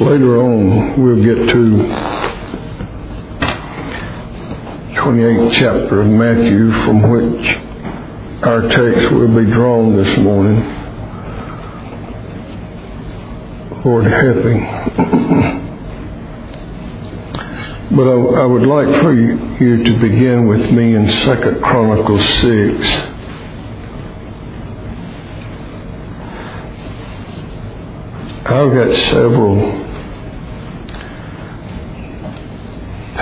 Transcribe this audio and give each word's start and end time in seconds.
Later 0.00 0.40
on, 0.40 1.02
we'll 1.02 1.16
get 1.16 1.48
to 1.48 1.60
28th 4.94 5.52
chapter 5.54 6.02
of 6.02 6.06
Matthew, 6.06 6.70
from 6.84 7.10
which 7.10 7.56
our 8.44 8.60
text 8.68 9.10
will 9.10 9.26
be 9.26 9.44
drawn 9.50 9.96
this 9.96 10.16
morning. 10.18 10.62
Lord 13.84 14.04
helping. 14.04 14.60
but 17.96 18.06
I, 18.06 18.14
I, 18.42 18.44
would 18.44 18.66
like 18.68 19.02
for 19.02 19.12
you, 19.12 19.36
you 19.58 19.82
to 19.82 19.98
begin 19.98 20.46
with 20.46 20.70
me 20.70 20.94
in 20.94 21.08
Second 21.24 21.60
Chronicles 21.60 22.24
6. 22.24 22.86
I've 28.46 28.72
got 28.72 28.94
several 29.10 29.87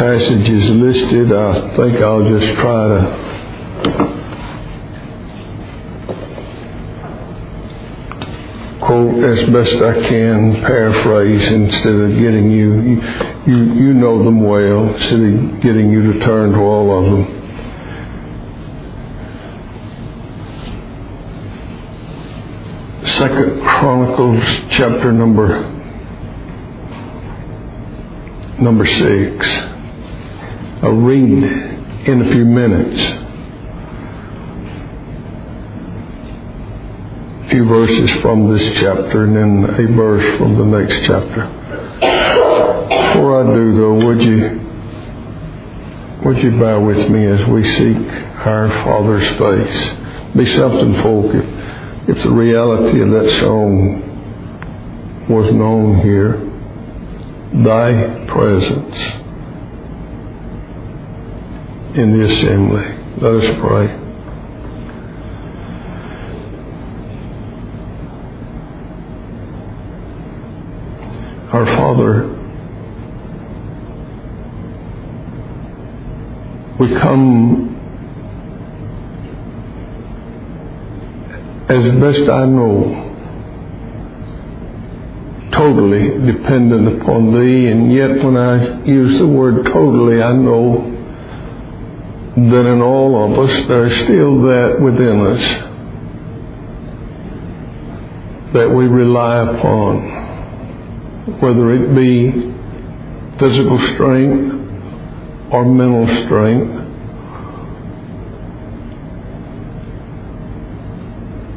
passages 0.06 0.70
listed. 0.70 1.32
I 1.32 1.74
think 1.74 1.96
I'll 2.00 2.28
just 2.28 2.58
try 2.60 2.86
to 2.86 3.00
quote 8.80 9.24
as 9.24 9.50
best 9.50 9.74
I 9.82 10.08
can, 10.08 10.62
paraphrase 10.62 11.52
instead 11.52 11.94
of 11.96 12.10
getting 12.12 12.52
you, 12.52 13.02
you, 13.48 13.56
you, 13.74 13.94
know 13.94 14.22
them 14.22 14.42
well, 14.44 14.94
instead 14.94 15.22
of 15.22 15.60
getting 15.60 15.90
you 15.90 16.12
to 16.12 16.20
turn 16.20 16.52
to 16.52 16.58
all 16.60 16.98
of 16.98 17.04
them. 17.10 17.26
Second 23.18 23.60
Chronicles 23.62 24.44
chapter 24.70 25.10
number 25.10 25.72
number 28.60 28.86
six. 28.86 29.75
I'll 30.82 30.92
read 30.92 31.42
in 32.06 32.20
a 32.20 32.32
few 32.32 32.44
minutes. 32.44 33.00
A 37.44 37.48
few 37.48 37.64
verses 37.64 38.10
from 38.20 38.52
this 38.52 38.62
chapter 38.78 39.24
and 39.24 39.34
then 39.34 39.70
a 39.70 39.86
verse 39.96 40.36
from 40.36 40.58
the 40.58 40.66
next 40.66 41.06
chapter. 41.06 41.46
Before 42.88 43.42
I 43.42 43.54
do 43.54 43.74
though, 43.74 44.06
would 44.06 44.22
you 44.22 44.60
would 46.26 46.38
you 46.42 46.60
bow 46.60 46.84
with 46.84 47.08
me 47.08 47.24
as 47.24 47.42
we 47.48 47.64
seek 47.64 48.12
our 48.44 48.68
Father's 48.84 49.28
face? 49.38 49.96
Be 50.36 50.44
something 50.58 50.94
folk 51.00 51.34
if, 51.34 52.16
if 52.18 52.22
the 52.22 52.32
reality 52.32 53.00
of 53.00 53.10
that 53.12 53.40
song 53.40 54.02
was 55.30 55.50
known 55.54 56.02
here. 56.02 56.42
Thy 57.64 58.26
presence 58.26 59.25
in 61.96 62.12
the 62.12 62.26
assembly. 62.26 62.84
Let 63.22 63.32
us 63.42 63.58
pray. 63.58 63.86
Our 71.52 71.64
Father, 71.76 72.28
we 76.78 76.94
come 77.00 77.72
as 81.70 81.94
best 81.98 82.28
I 82.28 82.44
know, 82.44 83.04
totally 85.52 86.08
dependent 86.30 87.00
upon 87.00 87.32
Thee, 87.32 87.68
and 87.68 87.90
yet 87.90 88.22
when 88.22 88.36
I 88.36 88.84
use 88.84 89.18
the 89.18 89.26
word 89.26 89.64
totally, 89.64 90.22
I 90.22 90.32
know 90.32 90.95
that 92.36 92.66
in 92.66 92.82
all 92.82 93.32
of 93.32 93.38
us 93.48 93.66
there's 93.66 93.94
still 94.04 94.42
that 94.42 94.78
within 94.78 95.20
us 95.26 95.40
that 98.52 98.68
we 98.70 98.86
rely 98.86 99.38
upon, 99.38 100.00
whether 101.40 101.72
it 101.72 101.94
be 101.94 102.52
physical 103.38 103.78
strength 103.94 104.54
or 105.50 105.64
mental 105.64 106.06
strength. 106.24 106.84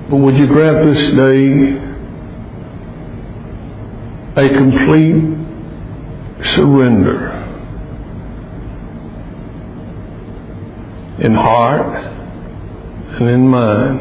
But 0.09 0.17
would 0.17 0.37
you 0.37 0.47
grant 0.47 0.85
this 0.85 1.15
day 1.15 1.77
a 4.35 4.49
complete 4.57 5.23
surrender 6.55 7.38
in 11.29 11.35
heart 11.35 11.95
and 13.19 13.29
in 13.29 13.47
mind. 13.47 13.99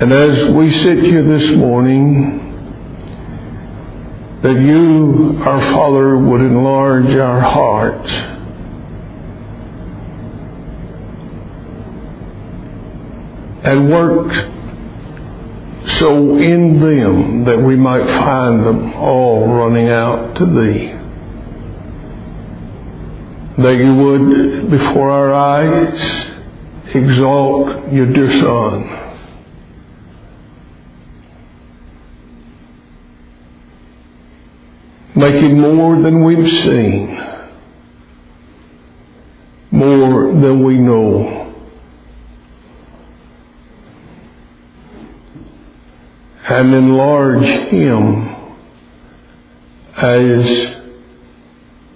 And 0.00 0.12
as 0.12 0.54
we 0.54 0.72
sit 0.78 0.98
here 0.98 1.22
this 1.24 1.56
morning, 1.56 2.38
that 4.42 4.60
you, 4.60 5.40
our 5.44 5.60
Father, 5.72 6.16
would 6.16 6.40
enlarge 6.40 7.06
our 7.06 7.40
hearts. 7.40 8.10
And 13.64 13.90
work 13.90 14.32
so 15.98 16.36
in 16.36 16.80
them 16.80 17.44
that 17.44 17.58
we 17.60 17.76
might 17.76 18.04
find 18.04 18.64
them 18.64 18.92
all 18.94 19.46
running 19.46 19.88
out 19.88 20.36
to 20.36 20.46
Thee 20.46 20.91
that 23.62 23.76
you 23.76 23.94
would, 23.94 24.70
before 24.70 25.10
our 25.10 25.32
eyes, 25.32 26.94
exalt 26.94 27.92
your 27.92 28.06
dear 28.12 28.30
Son. 28.40 28.98
Make 35.14 35.34
him 35.34 35.60
more 35.60 36.00
than 36.00 36.24
we've 36.24 36.48
seen, 36.62 37.16
more 39.70 40.32
than 40.32 40.64
we 40.64 40.74
know. 40.76 41.54
And 46.48 46.74
enlarge 46.74 47.44
him 47.44 48.28
as 49.96 50.81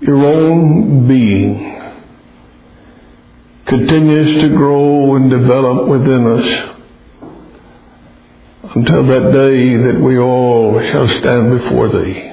your 0.00 0.24
own 0.24 1.08
being 1.08 1.76
continues 3.66 4.42
to 4.42 4.48
grow 4.50 5.16
and 5.16 5.30
develop 5.30 5.88
within 5.88 6.26
us 6.26 6.72
until 8.74 9.06
that 9.06 9.32
day 9.32 9.76
that 9.76 10.00
we 10.00 10.18
all 10.18 10.80
shall 10.80 11.08
stand 11.08 11.58
before 11.58 11.88
thee. 11.88 12.32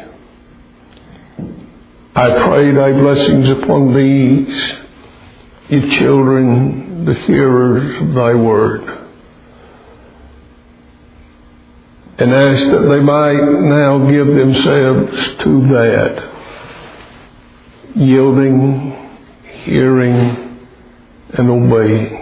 I 2.16 2.29
pray 2.44 2.72
thy 2.72 2.91
blessings 2.91 3.50
upon 3.50 3.96
these, 3.96 4.73
ye 5.69 5.97
children, 5.97 7.06
the 7.06 7.16
hearers 7.16 8.02
of 8.03 8.13
thy 8.13 8.35
word. 8.35 8.90
And 12.19 12.31
ask 12.31 12.72
that 12.72 12.88
they 12.90 13.00
might 13.00 13.41
now 13.41 14.09
give 14.12 14.28
themselves 14.28 15.38
to 15.40 15.68
that 15.69 16.32
yielding, 17.95 18.91
hearing, 19.63 20.67
and 21.29 21.49
obeying. 21.49 22.19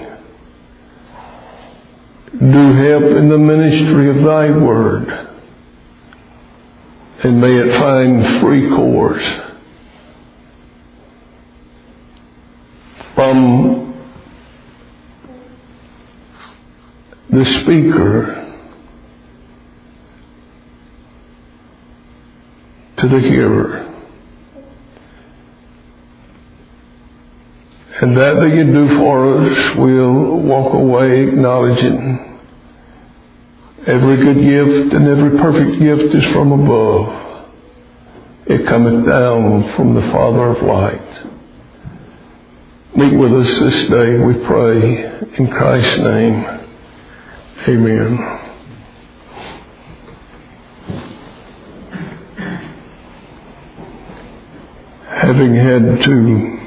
Do 2.40 2.74
help 2.74 3.04
in 3.04 3.30
the 3.30 3.38
ministry 3.38 4.10
of 4.10 4.24
thy 4.24 4.50
word, 4.52 5.30
and 7.24 7.42
may 7.42 7.56
it 7.56 7.78
find 7.80 8.42
free 8.42 8.70
course 8.70 9.40
from 13.14 13.94
the 17.30 17.46
speaker 17.62 18.38
to 22.98 23.08
the 23.08 23.20
hearer. 23.20 23.91
And 28.02 28.18
that 28.18 28.34
that 28.40 28.50
you 28.50 28.64
do 28.64 28.98
for 28.98 29.38
us, 29.38 29.76
we'll 29.76 30.40
walk 30.40 30.74
away 30.74 31.28
acknowledging 31.28 32.40
every 33.86 34.18
good 34.18 34.42
gift 34.42 34.94
and 34.96 35.08
every 35.08 35.38
perfect 35.38 35.80
gift 35.80 36.16
is 36.16 36.26
from 36.32 36.52
above. 36.52 37.46
It 38.48 38.66
cometh 38.66 39.06
down 39.06 39.76
from 39.76 39.94
the 39.94 40.02
Father 40.12 40.48
of 40.48 40.64
light. 40.64 41.28
Meet 42.96 43.14
with 43.18 43.34
us 43.34 43.60
this 43.60 43.90
day, 43.92 44.18
we 44.18 44.34
pray, 44.46 45.38
in 45.38 45.48
Christ's 45.52 46.00
name. 46.00 46.44
Amen. 47.68 48.18
Having 55.08 55.54
had 55.54 56.02
to 56.02 56.61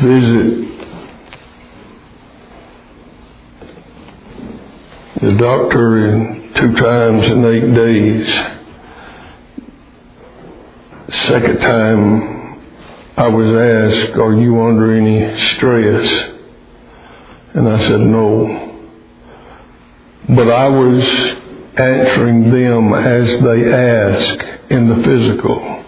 visit 0.00 0.68
the 5.20 5.36
doctor 5.38 6.06
in 6.08 6.52
two 6.54 6.74
times 6.74 7.26
in 7.26 7.44
eight 7.44 7.74
days. 7.74 8.26
Second 11.26 11.60
time 11.60 12.40
I 13.16 13.28
was 13.28 13.48
asked, 13.48 14.16
are 14.16 14.34
you 14.34 14.62
under 14.62 14.92
any 14.94 15.38
stress? 15.56 16.30
And 17.52 17.68
I 17.68 17.78
said, 17.80 18.00
no. 18.00 18.86
But 20.28 20.48
I 20.48 20.68
was 20.68 21.04
answering 21.76 22.50
them 22.50 22.94
as 22.94 23.26
they 23.42 23.72
ask 23.72 24.70
in 24.70 24.88
the 24.88 25.02
physical. 25.02 25.79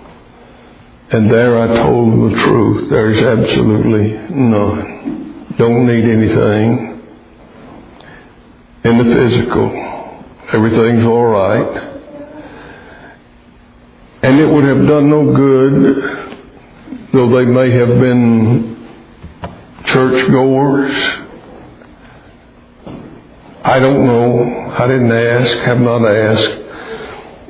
And 1.12 1.30
there 1.30 1.60
I 1.60 1.66
told 1.82 2.32
the 2.32 2.36
truth. 2.38 2.88
There's 2.88 3.22
absolutely 3.22 4.12
none. 4.34 5.54
Don't 5.58 5.86
need 5.86 6.04
anything. 6.04 6.88
In 8.84 8.96
the 8.96 9.14
physical, 9.14 10.24
everything's 10.54 11.04
all 11.04 11.26
right. 11.26 11.92
And 14.22 14.40
it 14.40 14.46
would 14.46 14.64
have 14.64 14.86
done 14.86 15.10
no 15.10 15.34
good, 15.36 17.10
though 17.12 17.28
they 17.28 17.44
may 17.44 17.70
have 17.72 17.88
been 17.88 18.88
churchgoers. 19.84 20.94
I 23.64 23.78
don't 23.78 24.06
know. 24.06 24.72
I 24.78 24.86
didn't 24.86 25.12
ask, 25.12 25.58
have 25.58 25.78
not 25.78 26.06
asked. 26.06 26.61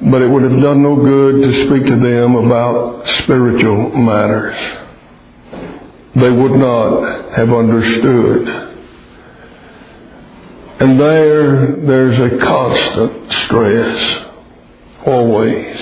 But 0.05 0.21
it 0.21 0.29
would 0.29 0.43
have 0.43 0.61
done 0.61 0.83
no 0.83 0.97
good 0.97 1.43
to 1.43 1.67
speak 1.67 1.87
to 1.87 1.97
them 1.97 2.35
about 2.35 3.07
spiritual 3.23 3.91
matters. 3.97 4.57
They 6.17 6.31
would 6.31 6.53
not 6.53 7.31
have 7.37 7.53
understood. 7.53 8.49
And 10.81 10.99
there, 10.99 11.77
there's 11.77 12.19
a 12.19 12.39
constant 12.39 13.33
stress. 13.45 14.27
Always. 15.07 15.81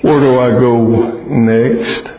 Where 0.00 0.20
do 0.20 0.38
I 0.38 0.50
go 0.52 1.24
next? 1.28 2.10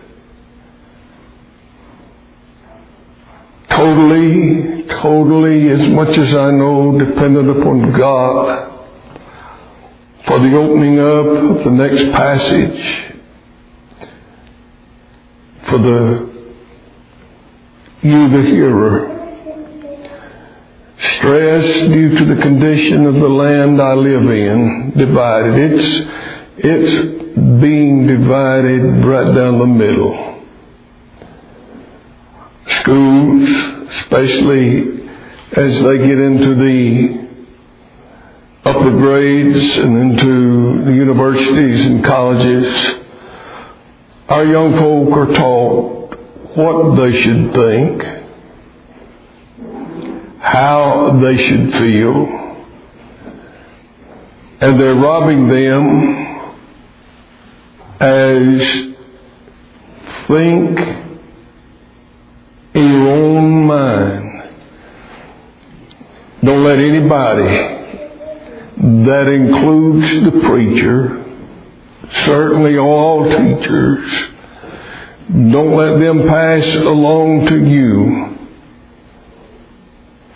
Totally, 3.71 4.83
totally, 5.01 5.69
as 5.69 5.89
much 5.93 6.15
as 6.15 6.35
I 6.35 6.51
know, 6.51 6.99
dependent 6.99 7.49
upon 7.57 7.91
God 7.93 8.68
for 10.25 10.39
the 10.39 10.55
opening 10.57 10.99
up 10.99 11.25
of 11.25 11.63
the 11.63 11.71
next 11.71 12.11
passage, 12.11 13.15
for 15.69 15.77
the 15.77 16.29
you, 18.01 18.29
the 18.29 18.41
hearer. 18.49 19.15
Stress 20.99 21.87
due 21.89 22.17
to 22.17 22.25
the 22.35 22.41
condition 22.41 23.05
of 23.05 23.15
the 23.15 23.27
land 23.27 23.81
I 23.81 23.93
live 23.93 24.29
in, 24.29 24.93
divided. 24.97 25.73
It's, 25.73 26.09
it's 26.57 27.61
being 27.61 28.07
divided 28.07 29.05
right 29.05 29.35
down 29.35 29.59
the 29.59 29.65
middle. 29.65 30.45
Schools, 32.81 33.49
especially 34.01 35.09
as 35.51 35.83
they 35.83 35.97
get 35.97 36.19
into 36.19 36.55
the 36.55 37.28
upper 38.79 38.91
grades 38.91 39.77
and 39.77 39.97
into 39.97 40.85
the 40.85 40.93
universities 40.93 41.85
and 41.85 42.03
colleges, 42.03 42.95
our 44.29 44.45
young 44.45 44.73
folk 44.73 45.17
are 45.17 45.33
taught 45.33 46.15
what 46.55 46.95
they 46.95 47.21
should 47.21 47.51
think, 47.53 48.03
how 50.39 51.19
they 51.21 51.37
should 51.37 51.73
feel, 51.73 52.25
and 54.61 54.79
they're 54.79 54.95
robbing 54.95 55.49
them 55.49 56.55
as 57.99 58.61
think 60.27 60.79
in 62.75 62.87
your 62.93 63.09
own 63.09 63.65
mind. 63.65 64.53
Don't 66.41 66.63
let 66.63 66.79
anybody 66.79 67.78
that 68.79 69.27
includes 69.27 70.25
the 70.25 70.39
preacher, 70.47 71.25
certainly 72.25 72.77
all 72.77 73.25
teachers. 73.25 74.29
Don't 75.29 75.75
let 75.75 75.99
them 75.99 76.27
pass 76.27 76.65
along 76.75 77.47
to 77.47 77.65
you 77.65 78.37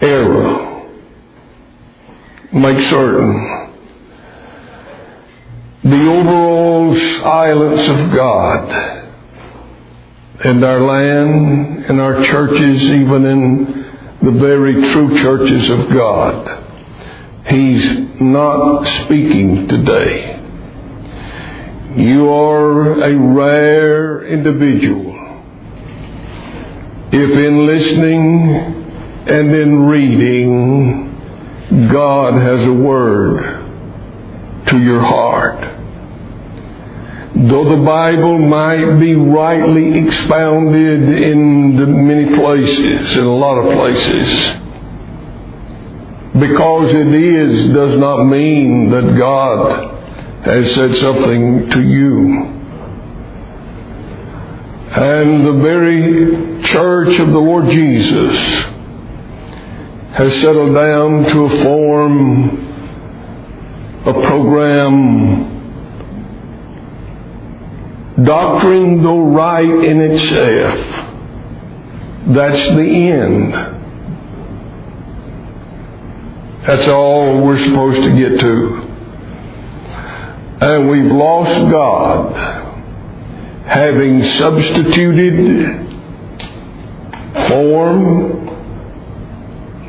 error. 0.01 0.89
Make 2.51 2.79
certain 2.89 3.71
the 5.83 6.09
overall 6.09 6.95
silence 7.21 7.89
of 7.89 8.11
God 8.13 9.03
in 10.45 10.63
our 10.63 10.81
land, 10.81 11.85
in 11.85 11.99
our 11.99 12.23
churches, 12.25 12.81
even 12.81 13.25
in 13.25 14.17
the 14.21 14.31
very 14.31 14.73
true 14.93 15.17
churches 15.21 15.69
of 15.69 15.89
God. 15.89 16.72
He's 17.45 18.21
not 18.21 18.85
speaking 19.03 19.67
today. 19.67 20.39
You 21.97 22.29
are 22.29 23.03
a 23.03 23.15
rare 23.15 24.25
individual. 24.25 25.11
If 27.11 27.37
in 27.37 27.65
listening 27.67 28.49
and 29.27 29.53
in 29.53 29.85
reading, 29.85 31.89
God 31.91 32.33
has 32.33 32.65
a 32.65 32.73
word 32.73 34.65
to 34.67 34.79
your 34.79 35.01
heart. 35.01 35.59
Though 37.35 37.77
the 37.77 37.83
Bible 37.83 38.39
might 38.39 38.99
be 38.99 39.15
rightly 39.15 39.99
expounded 39.99 41.21
in 41.21 42.07
many 42.07 42.35
places, 42.35 43.17
in 43.17 43.25
a 43.25 43.35
lot 43.35 43.57
of 43.57 43.77
places, 43.77 44.62
because 46.39 46.93
it 46.95 47.13
is 47.13 47.73
does 47.73 47.97
not 47.99 48.23
mean 48.23 48.89
that 48.89 49.15
God 49.17 49.93
has 50.45 50.73
said 50.73 50.95
something 50.95 51.69
to 51.69 51.81
you. 51.81 52.49
And 54.95 55.45
the 55.45 55.53
very 55.61 56.63
church 56.63 57.19
of 57.19 57.31
the 57.31 57.39
Lord 57.39 57.69
Jesus 57.69 58.37
has 60.13 60.33
settled 60.41 60.75
down 60.75 61.23
to 61.25 61.45
a 61.45 61.63
form, 61.63 62.67
a 64.05 64.13
program, 64.13 65.49
doctrine 68.23 69.01
though 69.01 69.21
right 69.21 69.65
in 69.65 70.01
itself. 70.01 70.79
That's 72.35 72.75
the 72.75 73.11
end. 73.11 73.72
That's 76.65 76.87
all 76.87 77.41
we're 77.41 77.61
supposed 77.61 78.01
to 78.03 78.15
get 78.15 78.39
to. 78.39 78.93
And 80.61 80.89
we've 80.89 81.11
lost 81.11 81.69
God, 81.69 82.33
having 83.65 84.23
substituted 84.37 85.89
form, 87.49 88.47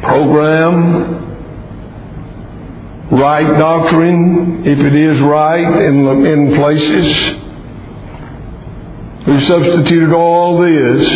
program, 0.03 1.15
right 3.13 3.57
doctrine, 3.57 4.67
if 4.67 4.81
it 4.81 4.95
is 4.97 5.21
right 5.21 5.81
in, 5.81 6.27
in 6.27 6.55
places. 6.57 7.37
We've 9.29 9.47
substituted 9.47 10.13
all 10.13 10.61
this 10.61 11.09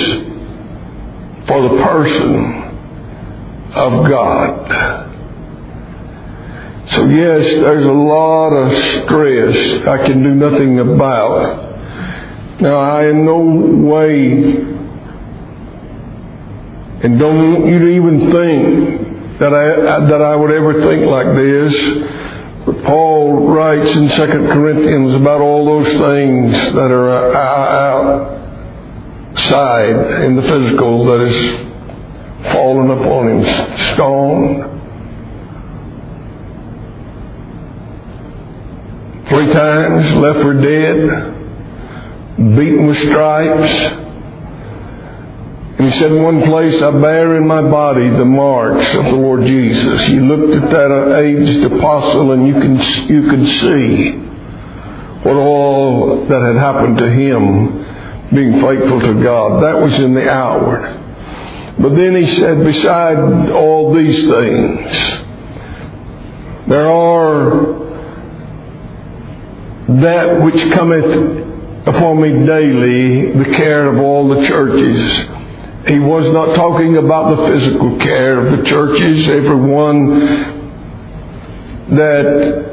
for 1.48 1.62
the 1.62 1.82
person 1.82 2.62
of 3.74 4.08
God. 4.08 5.07
So 6.90 7.06
yes, 7.06 7.44
there's 7.60 7.84
a 7.84 7.92
lot 7.92 8.50
of 8.50 8.72
stress 9.04 9.86
I 9.86 10.06
can 10.06 10.22
do 10.22 10.34
nothing 10.34 10.78
about. 10.80 11.66
Now 12.60 12.76
I 12.78 13.08
in 13.08 13.24
no 13.24 13.38
way 13.86 14.78
and 17.00 17.18
don't 17.18 17.52
want 17.52 17.66
you 17.66 17.78
to 17.78 17.88
even 17.88 18.32
think 18.32 19.38
that 19.38 19.54
I 19.54 20.00
that 20.06 20.20
I 20.20 20.34
would 20.34 20.50
ever 20.50 20.80
think 20.80 21.06
like 21.06 21.36
this. 21.36 21.72
But 22.66 22.82
Paul 22.84 23.48
writes 23.48 23.90
in 23.94 24.08
Second 24.10 24.48
Corinthians 24.48 25.14
about 25.14 25.40
all 25.40 25.64
those 25.64 25.92
things 25.92 26.52
that 26.74 26.90
are 26.90 27.10
uh, 27.10 28.38
outside 29.36 30.24
in 30.24 30.36
the 30.36 30.42
physical 30.42 31.04
that 31.06 31.20
is 31.20 31.68
fallen 32.52 32.90
upon 32.90 33.28
him, 33.28 33.44
stoned, 33.94 34.64
times, 39.58 40.16
left 40.16 40.40
for 40.40 40.54
dead, 40.54 41.34
beaten 42.36 42.86
with 42.86 42.98
stripes. 43.08 43.72
And 45.78 45.92
he 45.92 45.98
said, 45.98 46.12
in 46.12 46.22
one 46.22 46.42
place, 46.42 46.80
I 46.82 46.90
bear 46.90 47.36
in 47.36 47.46
my 47.46 47.62
body 47.62 48.08
the 48.08 48.24
marks 48.24 48.94
of 48.94 49.04
the 49.04 49.16
Lord 49.16 49.42
Jesus. 49.42 50.06
He 50.06 50.18
looked 50.20 50.54
at 50.54 50.70
that 50.70 51.18
aged 51.18 51.64
apostle 51.72 52.32
and 52.32 52.46
you 52.46 52.54
can, 52.54 52.76
you 53.08 53.28
could 53.28 53.46
see 53.60 54.10
what 55.22 55.36
all 55.36 56.26
that 56.26 56.42
had 56.42 56.56
happened 56.56 56.98
to 56.98 57.10
him 57.10 57.84
being 58.34 58.60
faithful 58.60 59.00
to 59.00 59.22
God. 59.22 59.62
That 59.62 59.80
was 59.80 59.98
in 59.98 60.14
the 60.14 60.28
outward. 60.28 60.96
But 61.80 61.94
then 61.94 62.16
he 62.16 62.26
said, 62.36 62.64
beside 62.64 63.50
all 63.50 63.94
these 63.94 64.28
things, 64.28 64.92
there 66.68 66.90
are 66.90 67.87
that 69.88 70.42
which 70.42 70.70
cometh 70.72 71.86
upon 71.86 72.20
me 72.20 72.46
daily, 72.46 73.32
the 73.32 73.56
care 73.56 73.86
of 73.92 73.98
all 73.98 74.28
the 74.28 74.46
churches. 74.46 75.28
He 75.86 75.98
was 75.98 76.30
not 76.32 76.54
talking 76.54 76.98
about 76.98 77.36
the 77.36 77.46
physical 77.48 77.98
care 77.98 78.38
of 78.38 78.58
the 78.58 78.64
churches. 78.64 79.26
Everyone 79.28 80.58
that 81.96 82.68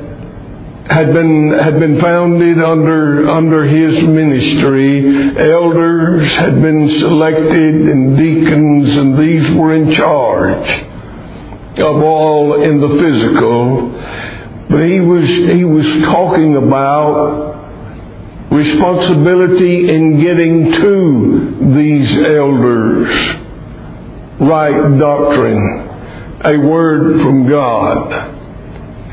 had 0.89 1.13
been 1.13 1.53
had 1.57 1.79
been 1.79 1.99
founded 2.01 2.61
under 2.61 3.29
under 3.29 3.65
his 3.65 4.03
ministry. 4.03 5.37
Elders 5.37 6.29
had 6.35 6.61
been 6.61 6.89
selected 6.99 7.75
and 7.87 8.17
deacons, 8.17 8.95
and 8.97 9.17
these 9.17 9.49
were 9.51 9.71
in 9.73 9.93
charge 9.93 10.83
of 11.79 12.03
all 12.03 12.61
in 12.61 12.81
the 12.81 12.89
physical. 12.89 13.93
But 14.69 14.85
he 14.87 14.99
was 14.99 15.27
he 15.29 15.63
was 15.63 15.85
talking 16.05 16.55
about 16.55 17.53
responsibility 18.51 19.89
in 19.93 20.19
getting 20.21 20.71
to 20.71 21.73
these 21.75 22.11
elders. 22.11 23.09
Right 24.39 24.99
doctrine, 24.99 26.39
a 26.43 26.57
word 26.57 27.21
from 27.21 27.47
God, 27.47 28.11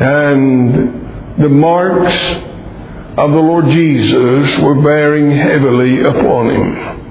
and 0.01 1.41
the 1.41 1.49
marks 1.49 2.15
of 3.19 3.31
the 3.31 3.39
Lord 3.39 3.67
Jesus 3.67 4.59
were 4.59 4.83
bearing 4.83 5.31
heavily 5.31 6.03
upon 6.03 6.51
him. 6.51 7.02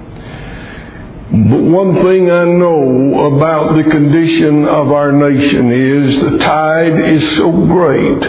But 1.32 1.62
one 1.62 1.96
thing 2.04 2.30
I 2.30 2.44
know 2.44 3.34
about 3.34 3.76
the 3.76 3.90
condition 3.90 4.66
of 4.66 4.92
our 4.92 5.14
nation 5.14 5.72
is 5.72 6.20
the 6.20 6.38
tide 6.40 7.10
is 7.10 7.38
so 7.38 7.50
great 7.52 8.24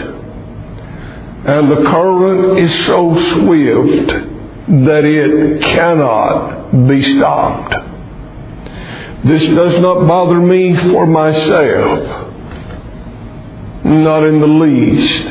and 1.45 1.69
the 1.69 1.83
current 1.83 2.59
is 2.59 2.85
so 2.85 3.17
swift 3.33 4.07
that 4.07 5.03
it 5.03 5.61
cannot 5.61 6.87
be 6.87 7.17
stopped. 7.17 7.73
This 9.25 9.43
does 9.53 9.81
not 9.81 10.07
bother 10.07 10.39
me 10.39 10.73
for 10.93 11.05
myself, 11.05 12.31
not 13.83 14.23
in 14.23 14.39
the 14.39 14.47
least. 14.47 15.23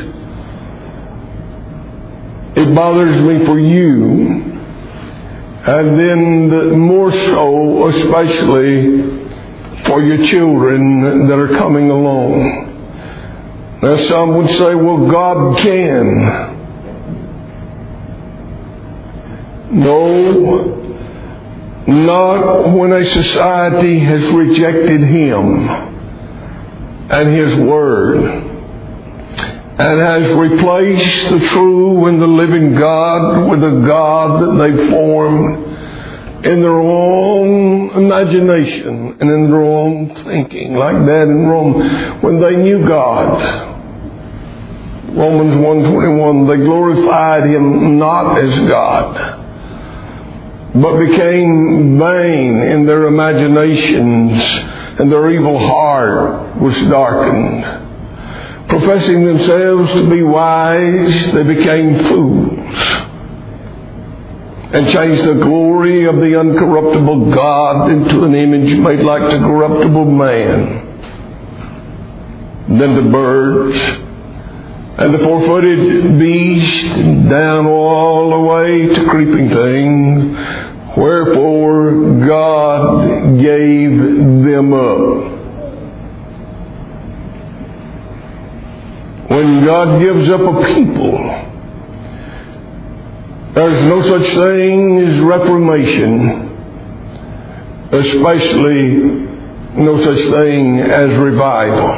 It 2.55 2.75
bothers 2.75 3.19
me 3.23 3.45
for 3.47 3.57
you. 3.57 4.52
And 5.65 5.97
then 5.97 6.77
more 6.77 7.11
so, 7.11 7.87
especially 7.87 9.23
for 9.85 10.03
your 10.03 10.27
children 10.27 11.27
that 11.27 11.39
are 11.39 11.55
coming 11.57 11.89
along. 11.89 13.79
Now 13.81 13.95
some 14.07 14.35
would 14.35 14.49
say, 14.51 14.75
well, 14.75 15.09
God 15.09 15.57
can. 15.59 16.53
No, 19.71 20.83
not 21.87 22.67
when 22.77 22.91
a 22.91 23.05
society 23.05 23.99
has 23.99 24.21
rejected 24.33 25.01
Him 25.01 25.69
and 27.09 27.35
His 27.35 27.55
Word 27.55 28.52
and 29.77 29.99
has 29.99 30.37
replaced 30.37 31.31
the 31.31 31.49
true 31.49 32.05
and 32.05 32.21
the 32.21 32.27
living 32.27 32.75
God 32.75 33.49
with 33.49 33.63
a 33.63 33.85
God 33.87 34.41
that 34.41 34.53
they 34.61 34.89
formed 34.89 36.45
in 36.45 36.61
their 36.61 36.79
own 36.79 37.89
imagination 37.91 39.17
and 39.19 39.29
in 39.31 39.49
their 39.49 39.61
own 39.61 40.13
thinking, 40.25 40.75
like 40.75 41.05
that 41.05 41.23
in 41.23 41.47
Rome, 41.47 42.21
when 42.21 42.39
they 42.39 42.55
knew 42.57 42.85
God. 42.87 43.71
Romans 45.15 45.55
1.21, 45.55 46.47
they 46.49 46.63
glorified 46.63 47.45
Him 47.49 47.97
not 47.97 48.37
as 48.37 48.59
God, 48.67 49.39
but 50.75 50.99
became 50.99 51.97
vain 51.97 52.61
in 52.61 52.85
their 52.85 53.07
imaginations, 53.07 54.43
and 54.99 55.11
their 55.11 55.31
evil 55.31 55.57
heart 55.57 56.57
was 56.57 56.75
darkened. 56.89 57.82
Professing 58.79 59.23
themselves 59.23 59.91
to 59.91 60.09
be 60.09 60.23
wise, 60.23 61.31
they 61.31 61.43
became 61.43 61.95
fools 62.07 62.49
and 64.73 64.89
changed 64.89 65.23
the 65.25 65.35
glory 65.35 66.05
of 66.05 66.15
the 66.15 66.33
uncorruptible 66.33 67.35
God 67.35 67.91
into 67.91 68.23
an 68.23 68.33
image 68.33 68.75
made 68.79 69.01
like 69.01 69.29
the 69.29 69.37
corruptible 69.37 70.05
man. 70.05 70.89
Then 72.79 72.95
the 72.95 73.11
birds 73.11 73.77
and 74.97 75.13
the 75.13 75.19
four-footed 75.19 76.17
beast 76.17 76.85
and 76.97 77.29
down 77.29 77.67
all 77.67 78.31
the 78.31 78.39
way 78.39 78.87
to 78.87 79.05
creeping 79.07 79.49
things. 79.51 80.97
Wherefore 80.97 82.25
God 82.25 83.39
gave 83.39 83.99
them 83.99 84.73
up. 84.73 85.32
When 89.33 89.65
God 89.65 89.99
gives 89.99 90.29
up 90.29 90.41
a 90.41 90.63
people, 90.75 91.17
there's 93.55 93.83
no 93.85 94.01
such 94.03 94.27
thing 94.35 94.99
as 94.99 95.19
reformation, 95.21 96.49
especially 97.91 98.87
no 99.75 99.97
such 100.03 100.21
thing 100.35 100.79
as 100.81 101.17
revival. 101.17 101.89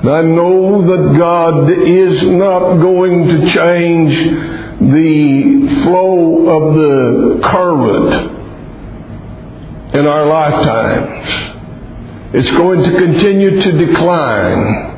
And 0.00 0.08
I 0.08 0.22
know 0.22 0.80
that 0.86 1.18
God 1.18 1.70
is 1.70 2.22
not 2.22 2.76
going 2.80 3.28
to 3.28 3.50
change 3.50 4.14
the 4.80 5.82
flow 5.84 6.48
of 6.48 6.74
the 6.76 7.40
current 7.44 8.12
in 9.94 10.06
our 10.06 10.24
lifetimes. 10.24 11.28
It's 12.32 12.50
going 12.52 12.84
to 12.84 12.90
continue 12.90 13.60
to 13.60 13.72
decline. 13.86 14.89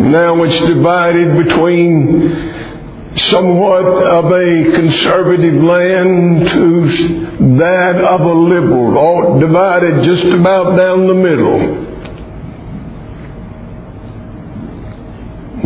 Now 0.00 0.42
it's 0.44 0.58
divided 0.66 1.44
between 1.46 3.16
somewhat 3.16 3.84
of 3.84 4.24
a 4.26 4.72
conservative 4.72 5.62
land 5.62 6.48
to 6.48 7.56
that 7.58 7.96
of 7.96 8.20
a 8.20 8.32
liberal, 8.32 8.96
all 8.96 9.38
divided 9.40 10.04
just 10.04 10.24
about 10.26 10.76
down 10.76 11.06
the 11.06 11.14
middle. 11.14 11.86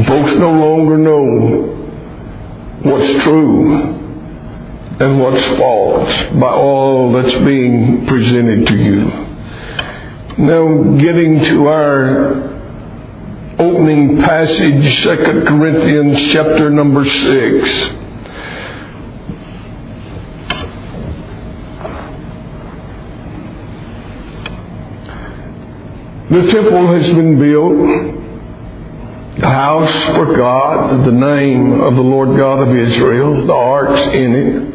Folks 0.06 0.36
no 0.38 0.50
longer 0.52 0.98
know 0.98 1.74
what's 2.82 3.22
true 3.22 3.94
and 5.00 5.20
what's 5.20 5.44
false 5.58 6.12
by 6.40 6.50
all 6.50 7.12
that's 7.12 7.34
being 7.44 8.06
presented 8.06 8.66
to 8.66 8.76
you. 8.76 9.24
Now, 10.36 10.96
getting 10.98 11.44
to 11.44 11.68
our 11.68 12.53
opening 13.58 14.20
passage, 14.22 15.02
2 15.02 15.44
Corinthians 15.46 16.32
chapter 16.32 16.70
number 16.70 17.04
6. 17.04 17.90
The 26.30 26.50
temple 26.50 26.88
has 26.88 27.06
been 27.14 27.38
built, 27.38 28.24
a 29.44 29.48
house 29.48 30.16
for 30.16 30.34
God, 30.34 31.04
the 31.06 31.12
name 31.12 31.80
of 31.80 31.94
the 31.94 32.02
Lord 32.02 32.36
God 32.36 32.66
of 32.66 32.74
Israel, 32.74 33.46
the 33.46 33.52
arks 33.52 34.00
in 34.08 34.34
it. 34.34 34.74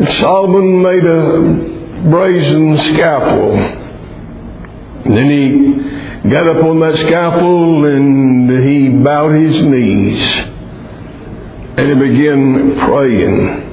And 0.00 0.08
Solomon 0.20 0.82
made 0.82 1.04
a 1.04 2.10
brazen 2.10 2.76
scaffold. 2.94 3.58
And 5.04 5.16
then 5.16 5.30
he 5.30 5.97
got 6.24 6.46
up 6.46 6.64
on 6.64 6.80
that 6.80 6.96
scaffold 7.06 7.84
and 7.84 8.50
he 8.66 8.88
bowed 8.88 9.34
his 9.34 9.62
knees 9.62 10.20
and 11.78 11.88
he 11.88 11.94
began 11.94 12.78
praying. 12.80 13.68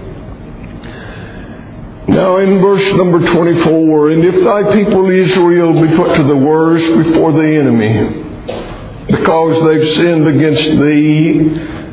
Now 2.07 2.37
in 2.37 2.61
verse 2.61 2.95
number 2.95 3.19
24, 3.33 4.11
and 4.11 4.23
if 4.23 4.43
thy 4.43 4.75
people 4.75 5.09
Israel 5.09 5.73
be 5.73 5.95
put 5.95 6.15
to 6.15 6.23
the 6.23 6.35
worst 6.35 6.85
before 7.03 7.31
the 7.31 7.43
enemy, 7.43 8.23
because 9.07 9.65
they've 9.65 9.95
sinned 9.95 10.27
against 10.27 10.63
thee 10.81 11.39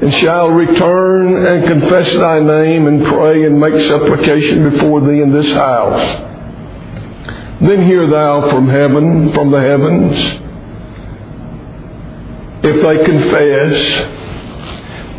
and 0.03 0.13
shall 0.15 0.51
return 0.51 1.47
and 1.47 1.67
confess 1.67 2.13
thy 2.13 2.41
name 2.41 2.87
and 2.89 3.07
pray 3.07 3.45
and 3.45 3.59
make 3.59 3.81
supplication 3.89 4.71
before 4.71 5.01
thee 5.01 5.23
in 5.23 5.33
this 5.33 5.51
house, 5.53 6.32
then 7.69 7.87
hear 7.87 8.07
thou 8.07 8.51
from 8.51 8.69
heaven, 8.69 9.33
from 9.33 9.51
the 9.51 9.61
heavens, 9.61 10.17
if 12.65 12.83
they 12.83 13.05
confess, 13.05 14.09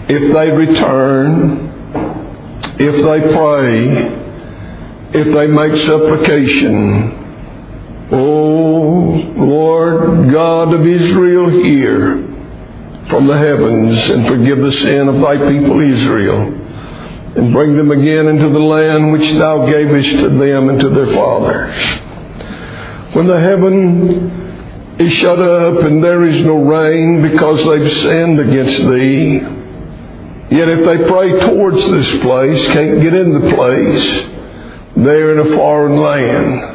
if 0.10 0.34
they 0.34 0.52
return, 0.52 1.70
if 2.80 2.96
they 2.96 3.20
pray, 3.36 4.24
if 5.14 5.34
they 5.34 5.48
make 5.48 5.76
supplication, 5.86 7.20
O 8.12 9.34
Lord 9.38 10.32
God 10.32 10.74
of 10.74 10.86
Israel, 10.86 11.50
hear 11.50 12.16
from 13.10 13.28
the 13.28 13.38
heavens 13.38 13.98
and 14.10 14.28
forgive 14.28 14.60
the 14.60 14.72
sin 14.72 15.08
of 15.08 15.20
thy 15.22 15.38
people 15.52 15.80
Israel 15.82 16.60
and 17.36 17.52
bring 17.52 17.76
them 17.76 17.92
again 17.92 18.28
into 18.28 18.50
the 18.50 18.60
land 18.60 19.12
which 19.12 19.30
thou 19.34 19.66
gavest 19.66 20.10
to 20.12 20.30
them 20.30 20.70
and 20.70 20.80
to 20.80 20.90
their 20.90 21.14
fathers. 21.14 21.74
When 23.14 23.28
the 23.28 23.40
heaven 23.40 24.96
is 24.98 25.14
shut 25.14 25.40
up 25.40 25.84
and 25.84 26.04
there 26.04 26.24
is 26.24 26.44
no 26.44 26.56
rain 26.56 27.22
because 27.22 27.60
they've 27.64 27.92
sinned 28.02 28.40
against 28.40 28.90
thee, 28.90 29.36
yet 30.56 30.68
if 30.68 30.84
they 30.84 31.08
pray 31.08 31.40
towards 31.40 31.78
this 31.78 32.22
place, 32.24 32.68
can't 32.70 33.02
get 33.04 33.14
in 33.14 33.34
the 33.34 33.56
place, 33.56 34.30
they're 34.96 35.40
in 35.40 35.52
a 35.52 35.56
foreign 35.56 36.02
land. 36.02 36.70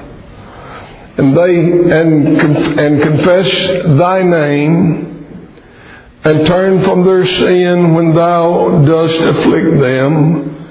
And 1.18 1.36
they 1.36 1.56
and 1.58 2.38
and 2.78 3.02
confess 3.02 3.98
thy 3.98 4.22
name 4.22 5.08
and 6.22 6.46
turn 6.46 6.84
from 6.84 7.04
their 7.04 7.26
sin 7.26 7.94
when 7.94 8.14
thou 8.14 8.84
dost 8.84 9.20
afflict 9.22 9.80
them, 9.80 10.68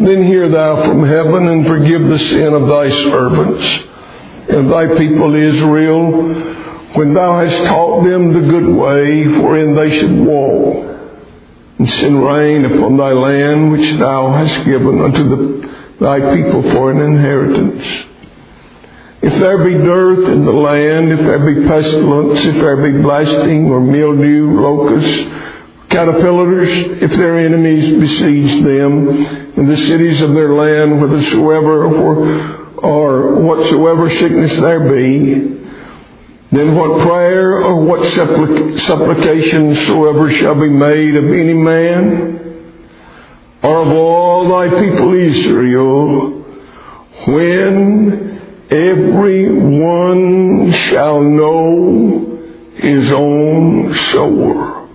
then 0.00 0.26
hear 0.26 0.48
thou 0.48 0.82
from 0.82 1.06
heaven 1.06 1.46
and 1.46 1.66
forgive 1.68 2.02
the 2.02 2.18
sin 2.18 2.52
of 2.52 2.66
thy 2.66 2.90
servants 2.90 3.87
and 4.48 4.70
thy 4.70 4.86
people 4.96 5.34
Israel, 5.34 6.10
when 6.94 7.14
thou 7.14 7.38
hast 7.44 7.64
taught 7.66 8.04
them 8.04 8.32
the 8.32 8.48
good 8.48 8.74
way 8.74 9.26
wherein 9.26 9.74
they 9.74 10.00
should 10.00 10.20
walk, 10.20 10.86
and 11.78 11.88
send 11.90 12.24
rain 12.24 12.64
upon 12.64 12.96
thy 12.96 13.12
land 13.12 13.72
which 13.72 13.98
thou 13.98 14.32
hast 14.32 14.64
given 14.64 15.00
unto 15.00 15.28
the, 15.28 15.74
thy 16.00 16.34
people 16.34 16.62
for 16.72 16.90
an 16.90 17.00
inheritance. 17.00 18.06
If 19.20 19.38
there 19.40 19.64
be 19.64 19.74
dearth 19.74 20.28
in 20.28 20.44
the 20.44 20.52
land, 20.52 21.12
if 21.12 21.18
there 21.18 21.54
be 21.54 21.66
pestilence, 21.66 22.38
if 22.46 22.54
there 22.54 22.76
be 22.76 23.02
blasting 23.02 23.66
or 23.66 23.80
mildew, 23.80 24.60
locusts, 24.60 25.90
caterpillars, 25.90 26.68
if 27.02 27.10
their 27.12 27.38
enemies 27.38 27.98
besiege 27.98 28.64
them 28.64 29.08
in 29.56 29.68
the 29.68 29.76
cities 29.88 30.20
of 30.20 30.30
their 30.30 30.52
land, 30.52 31.00
whithersoever 31.00 32.67
or 32.82 33.40
whatsoever 33.40 34.10
sickness 34.10 34.52
there 34.60 34.80
be, 34.80 35.34
then 36.50 36.74
what 36.74 37.06
prayer 37.06 37.62
or 37.62 37.84
what 37.84 38.00
supplic- 38.12 38.80
supplication 38.80 39.74
soever 39.86 40.32
shall 40.32 40.54
be 40.54 40.68
made 40.68 41.14
of 41.16 41.24
any 41.24 41.54
man 41.54 42.38
or 43.62 43.82
of 43.82 43.88
all 43.88 44.48
thy 44.48 44.68
people 44.80 45.12
Israel, 45.14 46.30
when 47.26 48.40
every 48.70 49.52
one 49.52 50.72
shall 50.72 51.20
know 51.20 52.38
his 52.76 53.10
own 53.10 53.94
sore. 54.12 54.88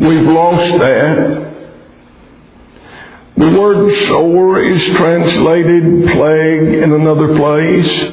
We've 0.00 0.26
lost 0.26 0.78
that. 0.78 1.43
The 3.44 3.60
word 3.60 3.94
sore 4.06 4.62
is 4.62 4.82
translated 4.96 6.08
plague 6.12 6.82
in 6.82 6.94
another 6.94 7.36
place, 7.36 8.12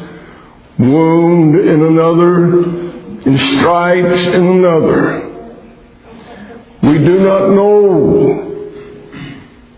wound 0.77 1.57
in 1.57 1.81
another, 1.81 2.63
and 3.25 3.39
stripes 3.39 4.23
in 4.35 4.45
another. 4.45 5.29
We 6.83 6.97
do 6.97 7.19
not 7.19 7.49
know 7.51 8.51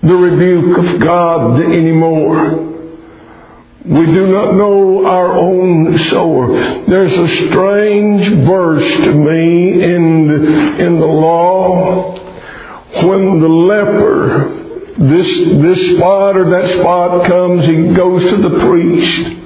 the 0.01 0.15
rebuke 0.15 0.77
of 0.79 0.99
God 0.99 1.61
anymore. 1.61 2.55
We 3.85 4.05
do 4.07 4.27
not 4.31 4.55
know 4.55 5.05
our 5.05 5.33
own 5.33 5.99
sore. 6.09 6.47
There's 6.87 7.13
a 7.13 7.47
strange 7.47 8.27
verse 8.43 8.91
to 9.03 9.13
me 9.13 9.83
in 9.83 10.27
the, 10.27 10.83
in 10.83 10.99
the 10.99 11.05
law 11.05 12.17
when 13.01 13.39
the 13.41 13.49
leper, 13.49 14.52
this, 14.97 15.27
this 15.27 15.97
spot 15.97 16.38
or 16.38 16.49
that 16.51 16.79
spot 16.79 17.27
comes, 17.27 17.65
he 17.65 17.93
goes 17.93 18.23
to 18.23 18.38
the 18.38 18.60
priest. 18.60 19.38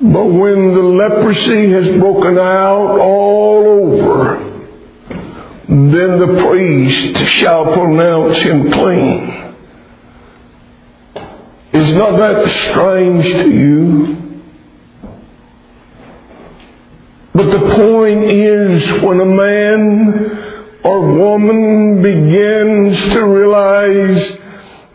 But 0.00 0.24
when 0.24 0.74
the 0.74 0.82
leprosy 0.82 1.70
has 1.70 1.88
broken 1.98 2.38
out 2.38 2.98
all 2.98 3.66
over, 3.66 4.38
then 5.68 6.18
the 6.18 6.44
priest 6.48 7.30
shall 7.38 7.72
pronounce 7.72 8.38
him 8.38 8.70
clean. 8.72 9.42
Is 11.72 11.94
not 11.94 12.18
that 12.18 12.70
strange 12.70 13.24
to 13.24 13.50
you? 13.50 14.22
But 17.34 17.50
the 17.50 17.74
point 17.74 18.24
is 18.24 19.02
when 19.02 19.20
a 19.20 19.24
man 19.24 20.78
or 20.84 21.12
woman 21.14 22.02
begins 22.02 22.98
to 23.14 23.24
realize 23.24 24.38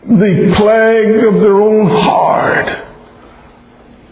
the 0.08 0.54
plague 0.56 1.24
of 1.24 1.34
their 1.34 1.60
own 1.60 1.86
heart, 1.86 2.86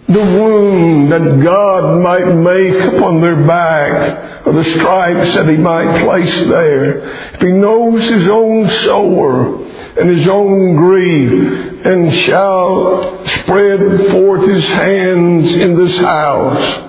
the 0.09 0.21
wound 0.21 1.11
that 1.11 1.43
God 1.43 2.03
might 2.03 2.35
make 2.35 2.95
upon 2.95 3.21
their 3.23 3.47
back, 3.47 4.47
or 4.47 4.53
the 4.53 4.65
stripes 4.65 5.35
that 5.35 5.49
He 5.49 5.57
might 5.57 6.05
place 6.05 6.35
there. 6.49 7.33
If 7.35 7.41
He 7.41 7.53
knows 7.53 8.03
His 8.03 8.29
own 8.29 8.69
sore 8.85 9.65
and 9.99 10.11
His 10.11 10.29
own 10.29 10.77
grief, 10.77 11.87
and 11.87 12.15
shall 12.27 13.27
spread 13.27 14.11
forth 14.11 14.47
His 14.49 14.65
hands 14.67 15.51
in 15.51 15.77
this 15.77 15.97
house, 15.99 16.85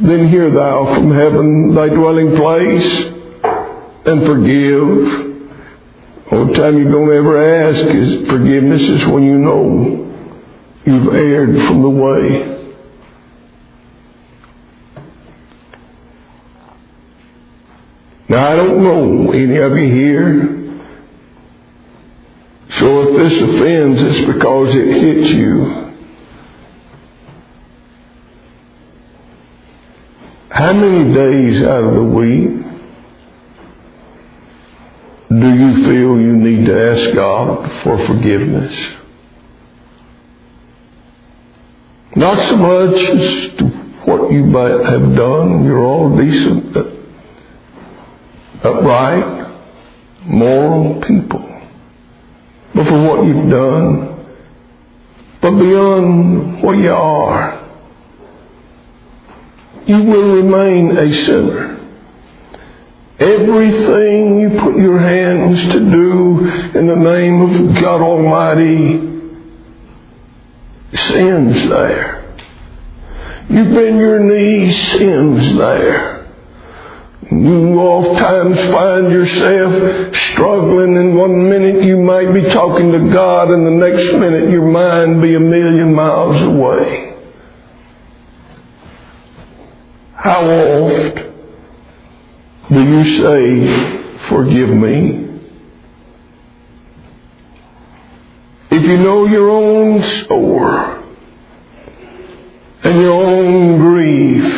then 0.00 0.28
hear 0.28 0.50
thou 0.50 0.94
from 0.94 1.12
heaven 1.12 1.74
thy 1.74 1.88
dwelling 1.88 2.36
place, 2.36 3.12
and 4.04 4.26
forgive. 4.26 5.25
The 6.30 6.52
time 6.54 6.78
you 6.78 6.90
don't 6.90 7.12
ever 7.12 7.66
ask 7.66 7.84
is 7.86 8.28
forgiveness 8.28 8.82
is 8.82 9.06
when 9.06 9.22
you 9.22 9.38
know 9.38 10.06
You've 10.86 11.12
erred 11.12 11.66
from 11.66 11.82
the 11.82 11.88
way. 11.88 12.52
Now, 18.28 18.52
I 18.52 18.56
don't 18.56 18.84
know 18.84 19.32
any 19.32 19.56
of 19.56 19.76
you 19.76 19.94
here. 19.94 20.52
So 22.78 23.08
if 23.08 23.16
this 23.16 23.42
offends, 23.42 24.02
it's 24.02 24.26
because 24.32 24.74
it 24.76 24.86
hits 24.86 25.30
you. 25.32 25.92
How 30.50 30.72
many 30.72 31.12
days 31.12 31.62
out 31.62 31.82
of 31.82 31.94
the 31.94 32.04
week 32.04 32.65
do 35.28 35.54
you 35.54 35.84
feel 35.84 36.20
you 36.20 36.36
need 36.36 36.66
to 36.66 36.90
ask 36.92 37.14
God 37.14 37.82
for 37.82 38.06
forgiveness? 38.06 38.94
Not 42.14 42.48
so 42.48 42.56
much 42.56 42.94
as 42.94 43.58
to 43.58 43.64
what 44.04 44.30
you 44.32 44.44
might 44.44 44.84
have 44.86 45.14
done. 45.16 45.64
You're 45.64 45.80
all 45.80 46.16
decent, 46.16 46.76
upright, 48.62 49.52
moral 50.24 51.02
people. 51.02 51.42
But 52.74 52.86
for 52.86 53.02
what 53.02 53.26
you've 53.26 53.50
done, 53.50 54.16
but 55.40 55.50
beyond 55.50 56.62
what 56.62 56.78
you 56.78 56.92
are, 56.92 57.66
you 59.86 60.02
will 60.02 60.36
remain 60.36 60.96
a 60.96 61.24
sinner. 61.24 61.75
Everything 63.18 64.40
you 64.40 64.60
put 64.60 64.76
your 64.76 64.98
hands 64.98 65.60
to 65.72 65.80
do 65.80 66.48
in 66.78 66.86
the 66.86 66.96
name 66.96 67.40
of 67.40 67.82
God 67.82 68.02
Almighty 68.02 69.06
Sin's 70.94 71.68
there. 71.68 72.34
You 73.48 73.64
bend 73.64 73.98
your 73.98 74.20
knees, 74.20 74.76
sin's 74.92 75.56
there. 75.56 76.26
You 77.30 77.78
oftentimes 77.78 78.56
find 78.72 79.10
yourself 79.10 80.14
struggling. 80.32 80.96
In 80.96 81.16
one 81.16 81.48
minute 81.48 81.84
you 81.84 81.96
might 81.96 82.32
be 82.32 82.42
talking 82.50 82.92
to 82.92 83.12
God, 83.12 83.50
and 83.50 83.66
the 83.66 83.70
next 83.70 84.12
minute 84.14 84.50
your 84.50 84.66
mind 84.66 85.22
be 85.22 85.34
a 85.34 85.40
million 85.40 85.94
miles 85.94 86.40
away. 86.42 87.14
How 90.14 90.44
oft 90.44 91.35
do 92.68 92.82
you 92.82 93.04
say, 93.22 94.28
forgive 94.28 94.70
me. 94.70 95.24
If 98.70 98.82
you 98.82 98.96
know 98.98 99.26
your 99.26 99.50
own 99.50 100.02
sore 100.24 101.04
and 102.82 103.00
your 103.00 103.24
own 103.24 103.78
grief, 103.78 104.52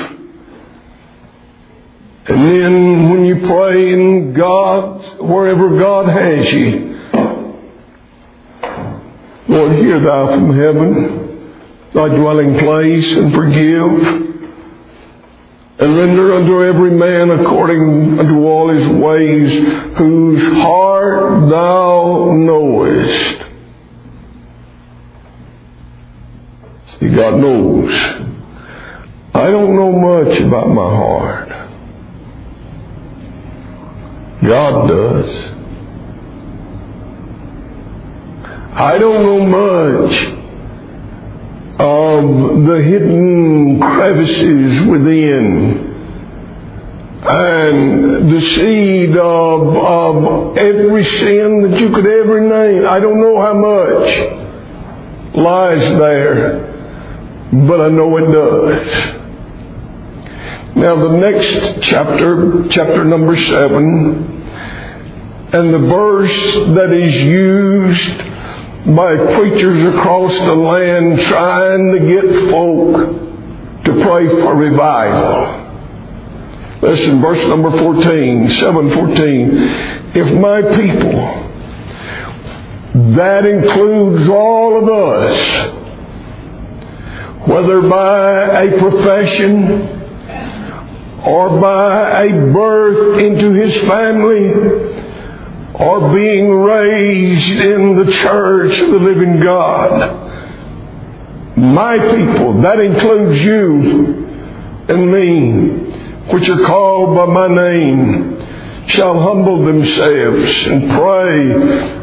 and 2.29 2.51
then 2.51 3.11
when 3.11 3.25
you 3.27 3.47
pray 3.47 3.93
in 3.93 4.33
God, 4.33 5.21
wherever 5.21 5.79
God 5.79 6.09
has 6.09 6.53
you, 6.53 6.89
Lord, 9.49 9.73
hear 9.77 10.01
thou 10.01 10.29
from 10.35 10.57
heaven 10.57 11.29
thy 11.95 12.09
dwelling 12.09 12.59
place 12.59 13.17
and 13.17 13.35
forgive 13.35 14.28
and 15.81 15.97
render 15.97 16.35
unto 16.35 16.65
every 16.65 16.91
man 16.91 17.31
according 17.31 18.19
unto 18.19 18.45
all 18.45 18.69
his 18.69 18.87
ways, 18.89 19.97
whose 19.97 20.43
heart 20.61 21.49
thou 21.49 22.33
knowest. 22.33 23.43
See, 26.99 27.09
God 27.11 27.39
knows. 27.39 27.93
I 29.35 29.51
don't 29.51 29.77
know 29.77 29.93
much 29.93 30.41
about 30.41 30.69
my 30.69 30.83
heart. 30.83 31.49
God 34.43 34.89
does. 34.89 35.55
I 38.73 38.99
don't 38.99 39.23
know 39.23 39.47
much 39.47 40.38
of 41.79 42.67
the 42.67 42.83
hidden 42.83 43.81
crevices 43.81 44.87
within 44.87 45.89
and 47.23 48.31
the 48.31 48.41
seed 48.41 49.17
of, 49.17 49.77
of 49.77 50.57
every 50.57 51.05
sin 51.05 51.71
that 51.71 51.81
you 51.81 51.91
could 51.91 52.07
ever 52.07 52.41
name. 52.41 52.87
I 52.87 53.01
don't 53.01 53.21
know 53.21 53.41
how 53.41 53.55
much 53.55 55.37
lies 55.37 55.99
there, 55.99 56.59
but 57.67 57.81
I 57.81 57.89
know 57.89 58.17
it 58.17 58.27
does. 58.33 59.15
Now, 60.77 60.97
the 60.97 61.17
next 61.17 61.83
chapter, 61.83 62.69
chapter 62.71 63.05
number 63.05 63.37
seven, 63.37 64.37
and 65.53 65.75
the 65.75 65.79
verse 65.79 66.55
that 66.77 66.93
is 66.93 67.15
used 67.23 68.38
by 68.87 69.17
preachers 69.37 69.95
across 69.95 70.33
the 70.33 70.55
land 70.55 71.21
trying 71.23 71.93
to 71.93 71.99
get 71.99 72.51
folk 72.51 73.29
to 73.85 73.93
pray 74.03 74.29
for 74.29 74.55
revival. 74.55 75.67
Listen, 76.81 77.21
verse 77.21 77.45
number 77.49 77.71
14, 77.71 78.51
714. 78.51 79.51
If 80.15 80.33
my 80.39 80.63
people, 80.77 81.45
that 83.17 83.45
includes 83.45 84.29
all 84.29 84.83
of 84.83 84.89
us, 84.89 85.39
whether 87.49 87.83
by 87.83 88.63
a 88.63 88.79
profession 88.79 89.97
or 91.27 91.61
by 91.61 92.23
a 92.23 92.31
birth 92.53 93.19
into 93.19 93.53
his 93.53 93.75
family, 93.89 94.88
or 95.79 96.13
being 96.13 96.51
raised 96.51 97.61
in 97.61 97.95
the 97.97 98.13
church 98.13 98.79
of 98.79 98.91
the 98.91 98.99
living 98.99 99.41
God. 99.41 100.27
My 101.57 101.99
people, 101.99 102.63
that 102.63 102.81
includes 102.81 103.41
you 103.41 104.27
and 104.89 105.13
me, 105.13 105.69
which 106.33 106.49
are 106.49 106.67
called 106.67 107.17
by 107.17 107.27
my 107.27 107.49
name, 107.49 108.39
shall 108.89 109.21
humble 109.21 109.65
themselves 109.65 110.67
and 110.67 110.91
pray 110.91 111.53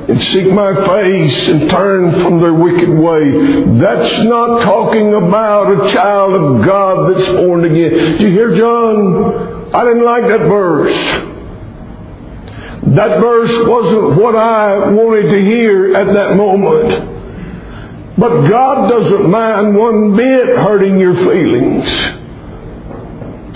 and 0.08 0.22
seek 0.24 0.48
my 0.54 0.74
face 0.86 1.48
and 1.48 1.70
turn 1.70 2.12
from 2.22 2.40
their 2.40 2.54
wicked 2.54 2.90
way. 2.90 3.32
That's 3.80 4.24
not 4.26 4.62
talking 4.62 5.14
about 5.16 5.86
a 5.86 5.92
child 5.92 6.34
of 6.34 6.66
God 6.66 7.14
that's 7.14 7.30
born 7.32 7.66
again. 7.66 8.18
Do 8.20 8.24
you 8.24 8.32
hear, 8.32 8.56
John? 8.56 9.74
I 9.74 9.84
didn't 9.84 10.06
like 10.06 10.28
that 10.28 10.42
verse. 10.42 11.35
That 12.88 13.20
verse 13.20 13.68
wasn't 13.68 14.22
what 14.22 14.36
I 14.36 14.90
wanted 14.90 15.32
to 15.32 15.42
hear 15.42 15.96
at 15.96 16.14
that 16.14 16.36
moment. 16.36 17.14
But 18.18 18.48
God 18.48 18.90
doesn't 18.90 19.30
mind 19.30 19.76
one 19.76 20.16
bit 20.16 20.56
hurting 20.58 21.00
your 21.00 21.16
feelings. 21.16 21.90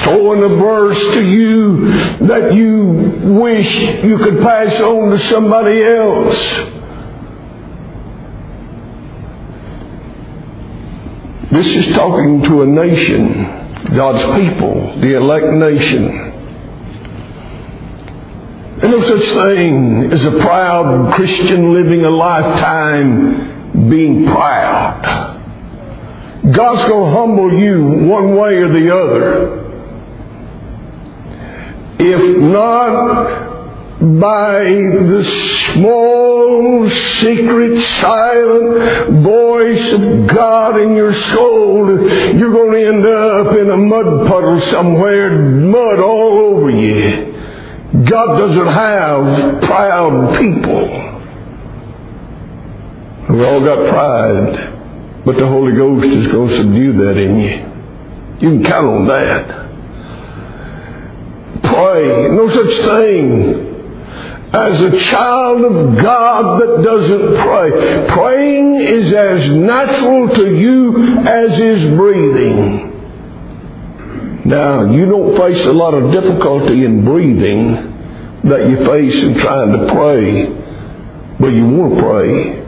Throwing 0.01 0.43
a 0.43 0.55
verse 0.55 0.99
to 1.13 1.23
you 1.23 1.91
that 2.27 2.53
you 2.55 3.35
wish 3.39 4.03
you 4.03 4.17
could 4.17 4.41
pass 4.41 4.73
on 4.81 5.11
to 5.11 5.19
somebody 5.29 5.83
else. 5.83 6.37
This 11.51 11.67
is 11.67 11.95
talking 11.95 12.41
to 12.43 12.61
a 12.63 12.65
nation, 12.65 13.95
God's 13.95 14.23
people, 14.41 14.99
the 15.01 15.15
elect 15.17 15.47
nation. 15.53 16.28
There's 18.79 18.91
no 18.93 19.01
such 19.17 19.27
thing 19.55 20.09
as 20.13 20.23
a 20.23 20.31
proud 20.31 21.13
Christian 21.15 21.73
living 21.73 22.05
a 22.05 22.09
lifetime 22.09 23.89
being 23.89 24.25
proud. 24.25 25.37
God's 26.53 26.87
going 26.89 27.11
to 27.11 27.17
humble 27.19 27.53
you 27.59 27.83
one 27.83 28.37
way 28.37 28.55
or 28.55 28.69
the 28.69 28.97
other. 28.97 29.59
If 31.99 32.37
not 32.37 33.49
by 34.21 34.63
the 34.63 35.23
small, 35.73 36.89
secret, 36.89 37.81
silent 37.99 39.21
voice 39.21 39.91
of 39.91 40.27
God 40.27 40.79
in 40.79 40.95
your 40.95 41.13
soul, 41.13 41.99
you're 42.33 42.53
going 42.53 42.71
to 42.71 42.87
end 42.87 43.05
up 43.05 43.57
in 43.57 43.69
a 43.69 43.75
mud 43.75 44.25
puddle 44.25 44.61
somewhere, 44.71 45.37
mud 45.37 45.99
all 45.99 46.55
over 46.55 46.69
you. 46.69 46.98
God 48.09 48.37
doesn't 48.39 48.67
have 48.67 49.61
proud 49.63 50.37
people. 50.39 51.09
We 53.29 53.45
all 53.45 53.63
got 53.63 53.89
pride, 53.89 55.23
but 55.23 55.37
the 55.37 55.45
Holy 55.45 55.73
Ghost 55.73 56.05
is 56.05 56.31
going 56.31 56.49
to 56.49 56.57
subdue 56.57 56.93
that 56.93 57.17
in 57.17 57.39
you. 57.39 57.69
You 58.39 58.57
can 58.57 58.63
count 58.63 58.87
on 58.87 59.05
that. 59.07 59.47
Pray. 61.61 62.29
No 62.29 62.49
such 62.49 62.75
thing 62.85 63.65
as 64.51 64.81
a 64.81 64.99
child 65.11 65.61
of 65.61 65.97
God 66.01 66.61
that 66.61 66.83
doesn't 66.83 67.37
pray. 67.37 68.07
Praying 68.07 68.75
is 68.77 69.13
as 69.13 69.47
natural 69.53 70.29
to 70.33 70.57
you 70.57 71.19
as 71.19 71.59
is 71.59 71.91
breathing. 71.91 72.87
Now, 74.45 74.89
you 74.91 75.05
don't 75.05 75.37
face 75.37 75.63
a 75.67 75.71
lot 75.71 75.93
of 75.93 76.11
difficulty 76.11 76.83
in 76.83 77.05
breathing 77.05 77.88
that 78.43 78.69
you 78.69 78.78
face 78.86 79.15
in 79.15 79.38
trying 79.39 79.71
to 79.71 79.93
pray, 79.93 80.47
but 81.39 81.47
you 81.47 81.65
want 81.67 81.95
to 81.95 82.02
pray, 82.02 82.60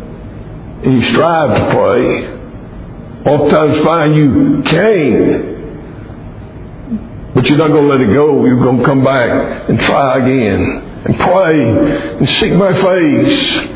and 0.83 0.93
you 1.01 1.01
strive 1.09 1.55
to 1.57 1.69
pray. 1.75 2.27
Oftentimes 3.23 3.77
find 3.85 4.15
you 4.15 4.61
can, 4.65 5.51
but 7.35 7.45
you're 7.47 7.57
not 7.57 7.69
going 7.69 7.87
to 7.87 7.89
let 7.95 8.01
it 8.01 8.13
go. 8.13 8.45
You're 8.45 8.59
going 8.59 8.79
to 8.79 8.83
come 8.85 9.03
back 9.03 9.69
and 9.69 9.79
try 9.79 10.17
again, 10.17 10.61
and 11.05 11.15
pray, 11.17 12.17
and 12.17 12.27
seek 12.29 12.53
my 12.53 12.73
face, 12.73 13.69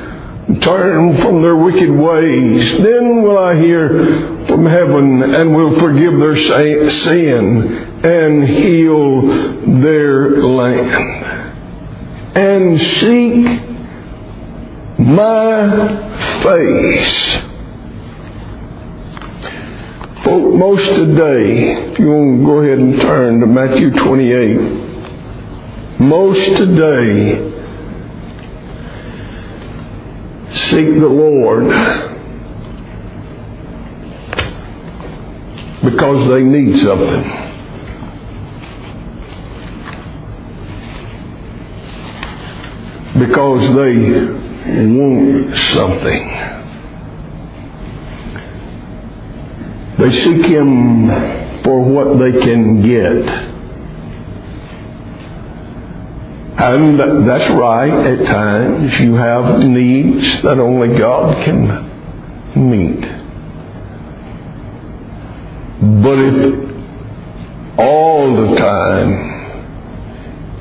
And 0.48 0.62
turn 0.62 1.18
from 1.22 1.42
their 1.42 1.56
wicked 1.56 1.90
ways. 1.90 2.72
Then 2.78 3.24
will 3.24 3.38
I 3.38 3.56
hear 3.60 4.46
from 4.48 4.66
heaven 4.66 5.24
and 5.24 5.56
will 5.56 5.80
forgive 5.80 6.20
their 6.20 6.36
sin 6.36 8.02
and 8.04 8.48
heal 8.48 9.22
their 9.82 10.44
land. 10.44 11.45
And 12.36 12.80
seek 12.80 13.46
my 15.00 16.44
face. 16.44 17.38
Folk, 20.24 20.54
most 20.56 20.96
today, 20.96 21.92
if 21.92 22.00
you 22.00 22.08
want 22.08 22.40
to 22.40 22.46
go 22.46 22.62
ahead 22.62 22.80
and 22.80 23.00
turn 23.00 23.40
to 23.40 23.46
Matthew 23.46 23.92
28, 23.92 24.58
most 26.02 26.58
today 26.58 27.52
seek 30.52 31.00
the 31.00 31.08
Lord 31.08 31.68
because 35.84 36.28
they 36.30 36.44
need 36.44 36.82
something. 36.84 37.45
Because 43.18 43.76
they 43.76 43.96
want 44.86 45.58
something. 45.74 46.28
They 49.98 50.12
seek 50.24 50.46
Him 50.46 51.64
for 51.64 51.82
what 51.82 52.20
they 52.20 52.34
can 52.40 52.82
get. 52.82 53.54
And 56.58 57.00
that's 57.28 57.50
right, 57.52 57.92
at 57.92 58.26
times 58.26 59.00
you 59.00 59.16
have 59.16 59.60
needs 59.66 60.42
that 60.44 60.60
only 60.60 60.98
God 60.98 61.44
can 61.44 62.70
meet. 62.70 63.02
But 65.82 66.18
if 66.18 66.66
all 67.78 68.36
the 68.36 68.56
time 68.56 69.35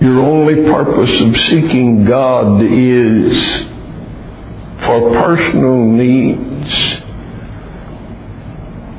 your 0.04 0.20
only 0.20 0.70
purpose 0.70 1.18
of 1.22 1.34
seeking 1.48 2.04
God 2.04 2.60
is 2.62 3.64
for 4.80 5.14
personal 5.14 5.82
needs, 5.82 6.74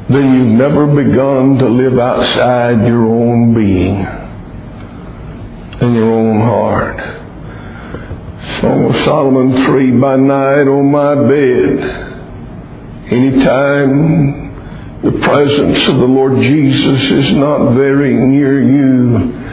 then 0.10 0.34
you've 0.34 0.58
never 0.58 0.88
begun 0.88 1.60
to 1.60 1.70
live 1.70 2.00
outside 2.00 2.88
your 2.88 3.06
own 3.06 3.54
being 3.54 3.98
and 5.80 5.96
your 5.96 6.12
own 6.12 6.42
heart. 6.42 6.98
Song 8.62 8.86
of 8.86 8.96
Solomon 9.04 9.64
3 9.64 9.92
By 10.00 10.16
night 10.16 10.68
on 10.68 10.90
my 10.90 11.14
bed, 11.30 11.80
anytime 13.12 15.04
the 15.04 15.12
presence 15.20 15.88
of 15.88 15.98
the 15.98 16.08
Lord 16.08 16.42
Jesus 16.42 17.12
is 17.12 17.32
not 17.34 17.74
very 17.74 18.16
near 18.16 18.60
you, 18.60 19.45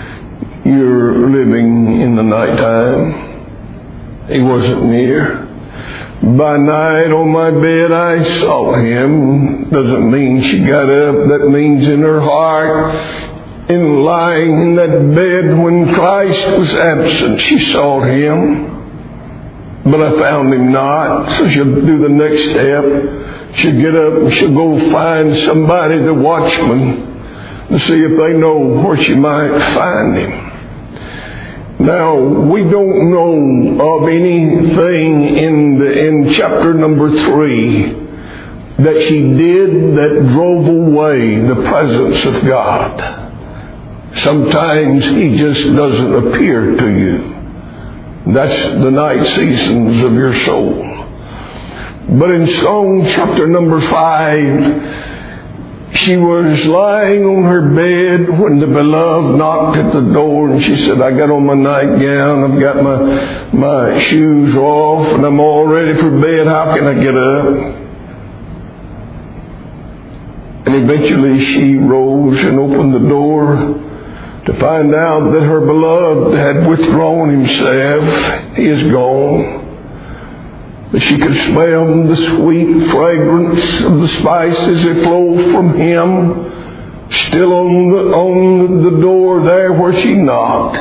you're 0.64 1.28
living 1.28 2.00
in 2.00 2.16
the 2.16 2.22
nighttime. 2.22 4.28
He 4.28 4.40
wasn't 4.40 4.84
near. 4.84 5.48
By 6.22 6.56
night 6.56 7.10
on 7.10 7.30
my 7.30 7.50
bed 7.50 7.90
I 7.90 8.40
saw 8.40 8.76
him. 8.76 9.70
Doesn't 9.70 10.10
mean 10.10 10.42
she 10.42 10.60
got 10.60 10.88
up. 10.88 11.28
That 11.28 11.48
means 11.50 11.88
in 11.88 12.00
her 12.00 12.20
heart 12.20 13.32
in 13.68 14.04
lying 14.04 14.62
in 14.62 14.74
that 14.76 15.14
bed 15.14 15.58
when 15.58 15.92
Christ 15.94 16.58
was 16.58 16.74
absent. 16.74 17.40
She 17.40 17.72
saw 17.72 18.02
him, 18.02 19.82
but 19.84 20.00
I 20.00 20.18
found 20.18 20.52
him 20.52 20.72
not. 20.72 21.38
So 21.38 21.48
she'll 21.50 21.64
do 21.64 21.98
the 21.98 22.08
next 22.08 22.42
step. 22.50 23.56
She'll 23.56 23.80
get 23.80 23.94
up 23.94 24.14
and 24.14 24.32
she'll 24.34 24.54
go 24.54 24.92
find 24.92 25.36
somebody, 25.44 26.02
the 26.02 26.14
watchman, 26.14 27.68
to 27.68 27.78
see 27.80 28.00
if 28.00 28.18
they 28.18 28.38
know 28.38 28.58
where 28.58 28.96
she 28.96 29.14
might 29.14 29.58
find 29.74 30.16
him. 30.16 30.51
Now, 31.82 32.16
we 32.16 32.62
don't 32.62 33.10
know 33.10 33.96
of 33.96 34.08
anything 34.08 35.36
in, 35.36 35.78
the, 35.80 36.06
in 36.06 36.32
chapter 36.34 36.74
number 36.74 37.10
three 37.10 37.92
that 38.78 39.04
she 39.08 39.20
did 39.20 39.96
that 39.96 40.28
drove 40.28 40.68
away 40.68 41.40
the 41.40 41.56
presence 41.56 42.24
of 42.24 42.44
God. 42.44 44.18
Sometimes 44.18 45.04
He 45.06 45.36
just 45.36 45.74
doesn't 45.74 46.14
appear 46.14 46.76
to 46.76 46.88
you. 46.88 48.32
That's 48.32 48.74
the 48.74 48.90
night 48.90 49.26
seasons 49.34 50.04
of 50.04 50.12
your 50.12 50.34
soul. 50.44 50.84
But 52.10 52.30
in 52.30 52.46
Psalm 52.60 53.06
chapter 53.06 53.48
number 53.48 53.80
five, 53.90 55.11
she 55.94 56.16
was 56.16 56.64
lying 56.64 57.24
on 57.24 57.42
her 57.44 57.68
bed 57.74 58.40
when 58.40 58.58
the 58.58 58.66
beloved 58.66 59.36
knocked 59.36 59.76
at 59.76 59.92
the 59.92 60.12
door 60.12 60.50
and 60.50 60.64
she 60.64 60.86
said, 60.86 61.02
I 61.02 61.10
got 61.10 61.30
on 61.30 61.44
my 61.44 61.54
nightgown, 61.54 62.50
I've 62.50 62.60
got 62.60 62.82
my, 62.82 63.52
my 63.52 64.00
shoes 64.04 64.56
off 64.56 65.14
and 65.14 65.24
I'm 65.26 65.38
all 65.38 65.66
ready 65.66 65.98
for 66.00 66.10
bed. 66.18 66.46
How 66.46 66.74
can 66.76 66.86
I 66.86 66.94
get 66.94 67.14
up? 67.14 67.46
And 70.64 70.76
eventually 70.76 71.44
she 71.44 71.74
rose 71.74 72.42
and 72.42 72.58
opened 72.58 72.94
the 72.94 73.08
door 73.08 73.56
to 74.46 74.60
find 74.60 74.94
out 74.94 75.30
that 75.32 75.42
her 75.42 75.60
beloved 75.60 76.34
had 76.36 76.66
withdrawn 76.66 77.28
himself. 77.28 78.56
He 78.56 78.64
is 78.64 78.82
gone. 78.90 79.61
But 80.92 81.02
she 81.02 81.16
could 81.16 81.34
smell 81.48 82.06
the 82.06 82.16
sweet 82.16 82.90
fragrance 82.90 83.80
of 83.80 84.00
the 84.00 84.08
spices 84.20 84.84
that 84.84 85.02
flowed 85.02 85.50
from 85.50 85.74
him, 85.74 87.10
still 87.10 87.54
on 87.54 87.90
the, 87.90 88.14
on 88.14 88.82
the 88.82 89.00
door 89.00 89.42
there 89.42 89.72
where 89.72 89.98
she 90.02 90.14
knocked. 90.14 90.76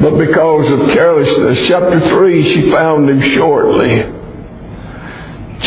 But 0.00 0.18
because 0.18 0.70
of 0.70 0.90
carelessness, 0.90 1.66
chapter 1.66 1.98
3, 1.98 2.54
she 2.54 2.70
found 2.70 3.08
him 3.08 3.22
shortly. 3.32 4.23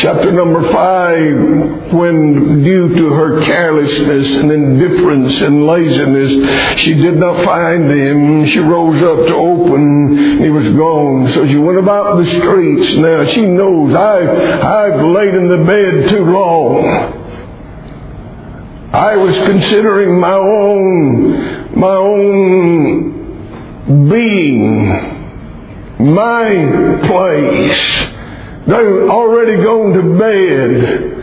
Chapter 0.00 0.30
number 0.30 0.62
five, 0.72 1.92
when 1.92 2.62
due 2.62 2.94
to 2.94 3.08
her 3.10 3.44
carelessness 3.44 4.36
and 4.36 4.52
indifference 4.52 5.40
and 5.40 5.66
laziness, 5.66 6.78
she 6.80 6.94
did 6.94 7.16
not 7.16 7.44
find 7.44 7.90
him. 7.90 8.46
She 8.46 8.60
rose 8.60 9.02
up 9.02 9.26
to 9.26 9.34
open. 9.34 10.40
He 10.40 10.50
was 10.50 10.68
gone. 10.74 11.26
So 11.32 11.48
she 11.48 11.56
went 11.56 11.78
about 11.78 12.18
the 12.18 12.26
streets. 12.26 12.96
Now 12.96 13.26
she 13.32 13.44
knows 13.44 13.92
I've, 13.92 14.28
I've 14.28 15.04
laid 15.04 15.34
in 15.34 15.48
the 15.48 15.64
bed 15.64 16.08
too 16.10 16.24
long. 16.26 16.84
I 18.92 19.16
was 19.16 19.36
considering 19.36 20.20
my 20.20 20.32
own, 20.34 21.76
my 21.76 21.96
own 21.96 23.14
being, 24.08 24.86
my 26.14 26.98
place 27.08 28.14
They've 28.68 29.08
already 29.08 29.62
gone 29.62 29.94
to 29.94 30.18
bed. 30.18 31.14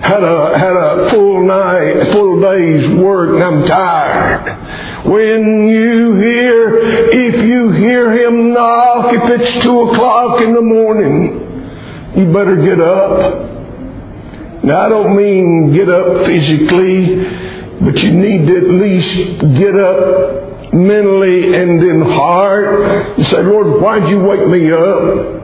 Had 0.00 0.24
a, 0.24 0.58
had 0.58 0.76
a 0.76 1.10
full 1.10 1.46
night, 1.46 2.10
full 2.10 2.40
day's 2.40 2.88
work, 2.90 3.30
and 3.30 3.44
I'm 3.44 3.66
tired. 3.66 5.06
When 5.06 5.68
you 5.68 6.16
hear, 6.16 6.78
if 6.78 7.44
you 7.44 7.70
hear 7.70 8.10
him 8.26 8.52
knock, 8.52 9.14
if 9.14 9.40
it's 9.40 9.62
two 9.62 9.80
o'clock 9.82 10.40
in 10.40 10.54
the 10.54 10.60
morning, 10.60 12.14
you 12.16 12.32
better 12.32 12.56
get 12.56 12.80
up. 12.80 14.64
Now 14.64 14.86
I 14.86 14.88
don't 14.88 15.16
mean 15.16 15.72
get 15.72 15.88
up 15.88 16.26
physically, 16.26 17.14
but 17.80 17.96
you 18.02 18.10
need 18.10 18.48
to 18.48 18.56
at 18.56 18.70
least 18.70 19.40
get 19.56 19.76
up 19.76 20.72
mentally 20.72 21.54
and 21.54 21.80
in 21.80 22.02
heart 22.02 22.82
and 23.18 23.26
say, 23.28 23.40
Lord, 23.40 23.80
why'd 23.80 24.08
you 24.08 24.18
wake 24.18 24.48
me 24.48 24.72
up? 24.72 25.37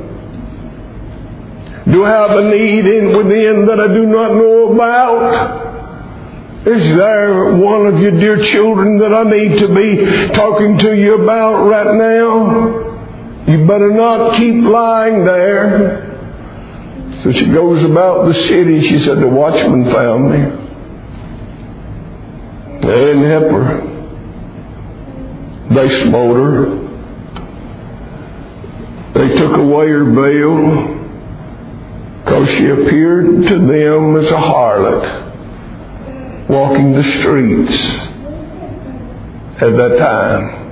Do 1.90 2.05
I 2.05 2.11
have 2.11 2.31
a 2.31 2.51
need 2.51 2.87
in 2.87 3.16
within 3.16 3.66
that 3.66 3.79
I 3.79 3.88
do 3.88 4.07
not 4.07 4.33
know 4.35 4.73
about? 4.73 5.64
Is 6.66 6.97
there 6.97 7.57
one 7.57 7.87
of 7.87 8.01
your 8.01 8.12
dear 8.12 8.42
children 8.42 8.97
that 8.99 9.12
I 9.12 9.25
need 9.25 9.59
to 9.59 9.68
be 9.68 10.07
talking 10.35 10.79
to 10.79 10.97
you 10.97 11.23
about 11.23 11.66
right 11.66 11.94
now? 11.94 12.92
You 13.47 13.66
better 13.66 13.90
not 13.90 14.37
keep 14.38 14.64
lying 14.64 15.27
there. 15.27 16.11
So 17.23 17.33
she 17.33 17.47
goes 17.47 17.83
about 17.83 18.29
the 18.29 18.35
city. 18.49 18.88
She 18.88 19.01
said, 19.01 19.18
The 19.18 19.29
watchman 19.29 19.92
found 19.92 20.31
me. 20.31 20.38
They 22.81 23.01
didn't 23.01 23.31
help 23.31 23.51
her. 23.51 23.81
They 25.75 26.03
smote 26.05 26.37
her. 26.37 26.81
They 29.12 29.37
took 29.37 29.57
away 29.59 29.88
her 29.88 30.05
veil 30.05 30.94
because 32.25 32.49
she 32.49 32.69
appeared 32.69 33.47
to 33.49 33.59
them 33.59 34.17
as 34.17 34.31
a 34.31 34.37
harlot 34.37 36.49
walking 36.49 36.93
the 36.93 37.03
streets 37.21 37.77
at 39.61 39.77
that 39.77 39.99
time. 39.99 40.63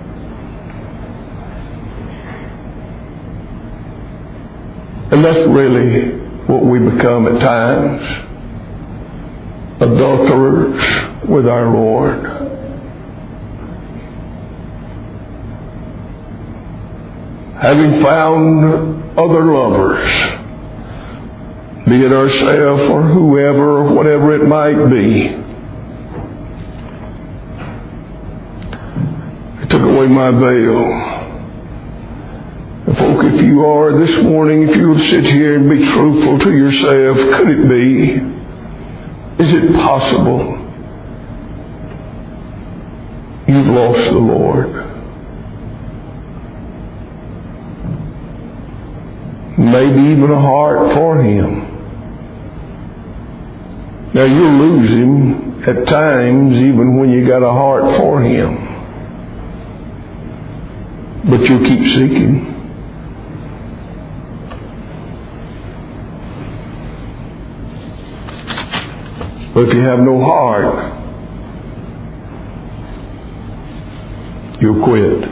And 5.12 5.22
that's 5.22 5.46
really 5.46 6.20
what 6.46 6.64
we 6.64 6.78
become 6.78 7.26
at 7.26 7.38
times 7.40 8.02
adulterers 9.82 11.28
with 11.28 11.46
our 11.46 11.70
Lord. 11.70 12.24
Having 17.60 18.00
found 18.02 19.18
other 19.18 19.44
lovers 19.44 20.41
be 21.88 22.04
it 22.04 22.12
ourselves 22.12 22.82
or 22.90 23.02
whoever 23.02 23.78
or 23.78 23.92
whatever 23.92 24.32
it 24.34 24.46
might 24.46 24.88
be. 24.88 25.28
They 29.58 29.66
took 29.68 29.82
away 29.82 30.06
my 30.06 30.30
veil. 30.30 31.12
Folk, 32.96 33.24
if 33.24 33.42
you 33.42 33.64
are 33.64 33.98
this 33.98 34.22
morning, 34.22 34.68
if 34.68 34.76
you 34.76 34.88
will 34.88 34.98
sit 34.98 35.24
here 35.24 35.56
and 35.56 35.68
be 35.68 35.84
truthful 35.84 36.38
to 36.38 36.50
yourself, 36.52 37.16
could 37.16 37.48
it 37.48 37.68
be? 37.68 38.12
Is 39.42 39.52
it 39.52 39.74
possible 39.74 40.58
you've 43.48 43.66
lost 43.66 44.04
the 44.04 44.18
Lord? 44.18 44.68
Maybe 49.58 50.12
even 50.12 50.30
a 50.30 50.40
heart 50.40 50.92
for 50.92 51.22
Him. 51.22 51.71
Now 54.14 54.24
you'll 54.24 54.52
lose 54.52 54.90
him 54.90 55.62
at 55.62 55.86
times 55.86 56.56
even 56.56 56.98
when 56.98 57.10
you 57.10 57.26
got 57.26 57.42
a 57.42 57.50
heart 57.50 57.96
for 57.96 58.22
him. 58.22 58.72
but 61.24 61.40
you'll 61.48 61.64
keep 61.64 61.80
seeking. 61.94 62.48
But 69.54 69.68
if 69.68 69.74
you 69.74 69.80
have 69.80 70.00
no 70.00 70.22
heart, 70.24 70.98
you'll 74.60 74.82
quit. 74.82 75.30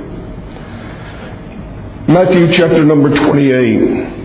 Matthew 2.08 2.52
chapter 2.52 2.84
number 2.84 3.14
28. 3.14 4.19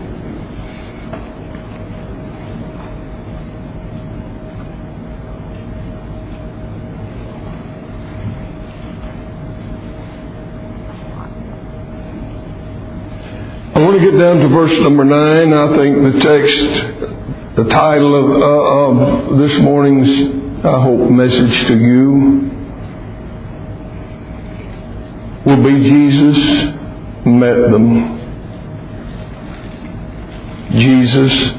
Get 14.10 14.18
down 14.20 14.38
to 14.38 14.48
verse 14.48 14.78
number 14.80 15.04
9. 15.04 15.52
I 15.52 15.76
think 15.76 16.14
the 16.14 16.20
text, 16.20 17.56
the 17.56 17.64
title 17.64 18.14
of, 18.14 18.30
uh, 18.40 19.34
of 19.34 19.38
this 19.38 19.58
morning's, 19.60 20.64
I 20.64 20.80
hope, 20.80 21.10
message 21.10 21.66
to 21.66 21.76
you 21.76 22.50
will 25.44 25.62
be 25.62 25.88
Jesus 25.88 26.38
met 27.26 27.56
them. 27.72 28.14
Jesus 30.70 31.52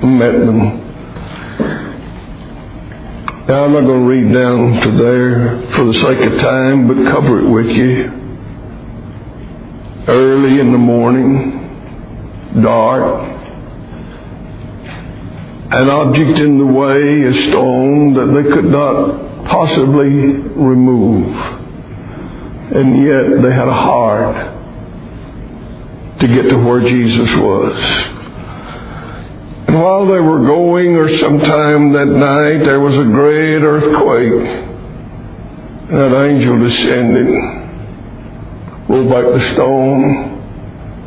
met 0.00 0.32
them. 0.32 0.80
Now, 3.48 3.64
I'm 3.64 3.72
not 3.72 3.80
going 3.80 4.00
to 4.00 4.08
read 4.08 4.32
down 4.32 4.80
to 4.80 4.90
there 4.92 5.72
for 5.72 5.84
the 5.86 5.94
sake 5.94 6.20
of 6.20 6.38
time, 6.38 6.86
but 6.86 7.12
cover 7.12 7.40
it 7.40 7.48
with 7.48 7.66
you. 7.66 8.20
Early 10.06 10.60
in 10.60 10.70
the 10.70 10.78
morning, 10.78 11.63
dark, 12.60 13.30
an 15.72 15.90
object 15.90 16.38
in 16.38 16.58
the 16.58 16.66
way, 16.66 17.22
a 17.22 17.34
stone 17.50 18.14
that 18.14 18.26
they 18.26 18.44
could 18.50 18.66
not 18.66 19.46
possibly 19.46 20.10
remove. 20.10 21.34
And 22.74 23.02
yet 23.04 23.42
they 23.42 23.52
had 23.52 23.68
a 23.68 23.74
heart 23.74 24.52
to 26.20 26.28
get 26.28 26.48
to 26.48 26.56
where 26.56 26.80
Jesus 26.80 27.34
was. 27.36 27.76
And 29.66 29.82
while 29.82 30.06
they 30.06 30.20
were 30.20 30.46
going, 30.46 30.96
or 30.96 31.08
sometime 31.18 31.92
that 31.92 32.06
night, 32.06 32.64
there 32.64 32.80
was 32.80 32.96
a 32.96 33.04
great 33.04 33.62
earthquake. 33.62 34.46
And 35.90 35.98
that 35.98 36.14
angel 36.24 36.58
descended, 36.58 37.28
rolled 38.88 39.08
back 39.10 39.24
the 39.24 39.40
stone, 39.54 40.32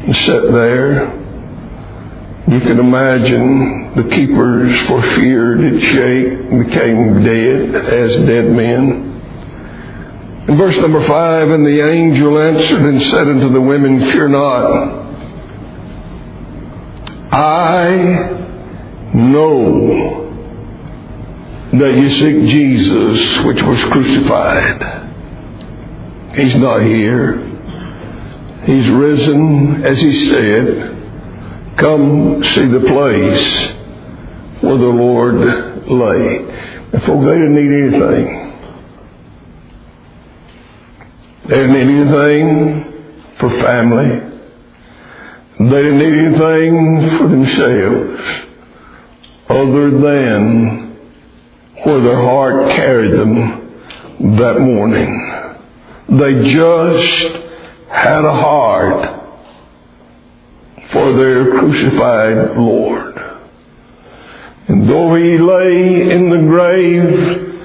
and 0.05 0.15
sat 0.17 0.51
there. 0.51 1.16
You 2.49 2.61
can 2.61 2.79
imagine 2.79 3.93
the 3.97 4.03
keepers 4.15 4.87
for 4.87 5.01
fear 5.01 5.55
did 5.55 5.81
shake, 5.81 6.49
became 6.49 7.23
dead 7.25 7.75
as 7.75 8.15
dead 8.25 8.49
men. 8.51 9.07
In 10.47 10.55
verse 10.57 10.77
number 10.77 11.05
five, 11.05 11.49
and 11.49 11.65
the 11.65 11.81
angel 11.85 12.39
answered 12.39 12.83
and 12.83 13.01
said 13.01 13.27
unto 13.27 13.49
the 13.49 13.59
women, 13.59 13.99
Fear 14.11 14.29
not. 14.29 15.07
I 17.33 18.29
know 19.13 20.23
that 21.73 21.97
you 21.97 22.09
seek 22.11 22.49
Jesus, 22.49 23.43
which 23.43 23.61
was 23.61 23.83
crucified. 23.91 25.03
He's 26.33 26.55
not 26.55 26.81
here. 26.81 27.41
He's 28.63 28.89
risen, 28.89 29.83
as 29.83 29.99
he 29.99 30.29
said. 30.31 30.86
Come 31.77 32.43
see 32.55 32.65
the 32.67 32.79
place 32.79 33.71
where 34.63 34.77
the 34.77 34.85
Lord 34.85 35.35
lay. 35.87 36.39
Folks, 37.05 37.25
they 37.25 37.37
didn't 37.37 37.55
need 37.55 37.71
anything. 37.71 38.25
They 41.47 41.55
didn't 41.55 41.73
need 41.73 41.89
anything 42.01 43.37
for 43.39 43.49
family. 43.61 44.09
They 45.59 45.81
didn't 45.83 45.99
need 45.99 46.13
anything 46.17 47.17
for 47.17 47.27
themselves 47.27 48.21
other 49.49 49.91
than 49.91 50.95
where 51.83 52.01
their 52.01 52.21
heart 52.21 52.75
carried 52.75 53.11
them 53.11 54.35
that 54.37 54.59
morning. 54.59 55.55
They 56.09 56.51
just 56.51 57.35
had 57.89 58.25
a 58.25 58.33
heart 58.33 59.16
for 60.91 61.13
their 61.13 61.51
crucified 61.51 62.57
Lord. 62.57 63.17
And 64.67 64.87
though 64.87 65.15
he 65.15 65.37
lay 65.37 66.11
in 66.11 66.29
the 66.29 66.37
grave, 66.39 67.59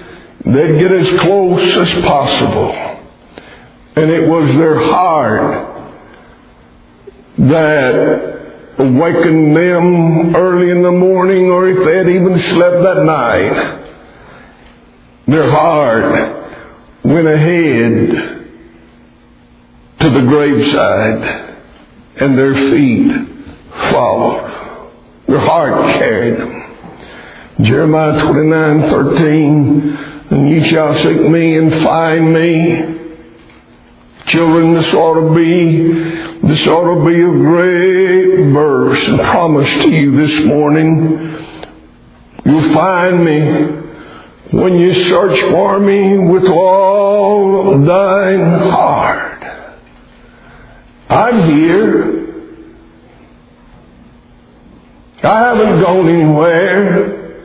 they'd 0.45 0.79
get 0.79 0.93
as 0.93 1.21
close 1.21 1.63
as 1.77 2.05
possible. 2.05 2.73
And 3.97 4.11
it 4.11 4.29
was 4.29 4.49
their 4.57 4.79
heart 4.79 5.93
that 7.39 8.75
awakened 8.79 9.57
them 9.57 10.35
early 10.37 10.71
in 10.71 10.83
the 10.83 10.93
morning, 10.93 11.51
or 11.51 11.69
if 11.69 11.85
they 11.85 11.97
had 11.97 12.09
even 12.09 12.39
slept 12.41 12.83
that 12.83 13.05
night, 13.05 13.79
their 15.27 15.51
heart 15.51 17.05
went 17.05 17.27
ahead 17.27 18.49
to 20.01 20.11
the 20.11 20.23
graveside 20.23 21.52
and 22.17 22.39
their 22.39 22.55
feet 22.55 23.29
followed. 23.91 24.49
Their 25.27 25.41
heart 25.41 25.95
carried 25.95 26.39
them. 26.39 26.63
Jeremiah 27.63 28.21
29, 28.21 28.91
13, 28.91 29.97
and 30.31 30.51
ye 30.51 30.69
shall 30.69 30.95
seek 31.03 31.21
me 31.21 31.57
and 31.57 31.73
find 31.85 32.33
me. 32.33 32.99
Children, 34.27 34.75
this 34.75 34.95
ought 34.95 35.29
to 35.29 35.35
be, 35.35 36.49
this 36.49 36.67
ought 36.67 36.95
to 36.95 37.05
be 37.07 37.21
a 37.21 37.29
great 37.29 38.53
verse 38.53 39.09
and 39.09 39.19
promise 39.19 39.71
to 39.85 39.91
you 39.91 40.17
this 40.17 40.45
morning. 40.47 41.47
You'll 42.45 42.75
find 42.75 43.25
me 43.25 43.83
when 44.59 44.79
you 44.79 45.09
search 45.09 45.41
for 45.51 45.79
me 45.79 46.19
with 46.19 46.45
all 46.45 47.79
thine 47.85 48.71
heart. 48.71 49.22
I'm 51.13 51.51
here. 51.51 52.23
I 55.23 55.41
haven't 55.41 55.83
gone 55.83 56.09
anywhere. 56.09 57.45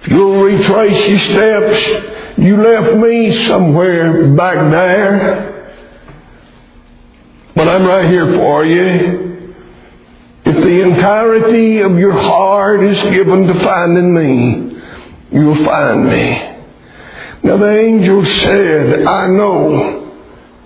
If 0.00 0.08
you'll 0.08 0.42
retrace 0.42 1.06
your 1.06 1.18
steps, 1.18 2.38
you 2.38 2.56
left 2.56 2.96
me 2.96 3.46
somewhere 3.46 4.28
back 4.34 4.70
there. 4.70 5.74
But 7.54 7.68
I'm 7.68 7.84
right 7.86 8.08
here 8.08 8.32
for 8.34 8.64
you. 8.64 9.54
If 10.46 10.56
the 10.56 10.80
entirety 10.80 11.80
of 11.80 11.98
your 11.98 12.12
heart 12.12 12.84
is 12.84 13.00
given 13.10 13.48
to 13.48 13.54
finding 13.54 14.14
me, 14.14 14.80
you'll 15.30 15.62
find 15.62 16.06
me. 16.06 16.56
Now 17.42 17.58
the 17.58 17.78
angel 17.78 18.24
said, 18.24 19.06
I 19.06 19.26
know. 19.26 20.06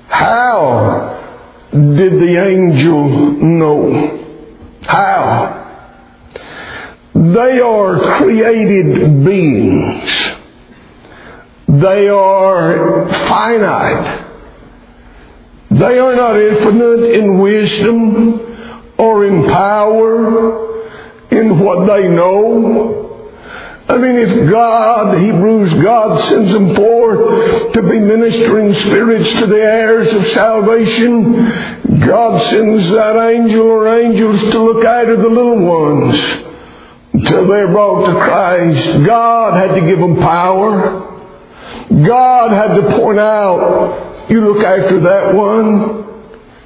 How 0.08 1.11
did 1.72 2.20
the 2.20 2.36
angel 2.36 3.08
know? 3.08 4.18
How? 4.82 5.58
They 7.14 7.60
are 7.60 8.18
created 8.18 9.24
beings. 9.24 10.10
They 11.68 12.08
are 12.08 13.08
finite. 13.08 14.28
They 15.70 15.98
are 15.98 16.14
not 16.14 16.38
infinite 16.38 17.10
in 17.14 17.38
wisdom 17.38 18.94
or 18.98 19.24
in 19.24 19.44
power 19.44 20.82
in 21.30 21.58
what 21.58 21.86
they 21.86 22.08
know. 22.08 23.11
I 23.92 23.98
mean, 23.98 24.16
if 24.16 24.50
God, 24.50 25.18
Hebrews, 25.22 25.74
God 25.82 26.28
sends 26.30 26.50
them 26.50 26.74
forth 26.74 27.74
to 27.74 27.82
be 27.82 27.98
ministering 27.98 28.72
spirits 28.74 29.28
to 29.40 29.46
the 29.46 29.62
heirs 29.62 30.14
of 30.14 30.26
salvation, 30.28 32.00
God 32.00 32.50
sends 32.50 32.90
that 32.92 33.16
angel 33.34 33.60
or 33.60 33.88
angels 33.88 34.40
to 34.40 34.58
look 34.62 34.82
after 34.82 35.16
the 35.16 35.28
little 35.28 35.60
ones 35.60 36.18
until 37.12 37.46
they're 37.46 37.68
brought 37.68 38.06
to 38.06 38.12
Christ. 38.14 39.04
God 39.04 39.54
had 39.60 39.74
to 39.74 39.82
give 39.82 39.98
them 39.98 40.16
power. 40.16 41.10
God 42.06 42.50
had 42.50 42.74
to 42.76 42.96
point 42.96 43.18
out, 43.18 44.30
you 44.30 44.40
look 44.40 44.64
after 44.64 45.00
that 45.00 45.34
one. 45.34 46.02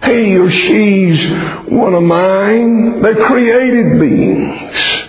He 0.05 0.37
or 0.39 0.49
she's 0.49 1.69
one 1.73 1.93
of 1.95 2.05
mine. 2.05 3.03
They're 3.03 3.27
created 3.27 3.99
beings. 3.99 5.07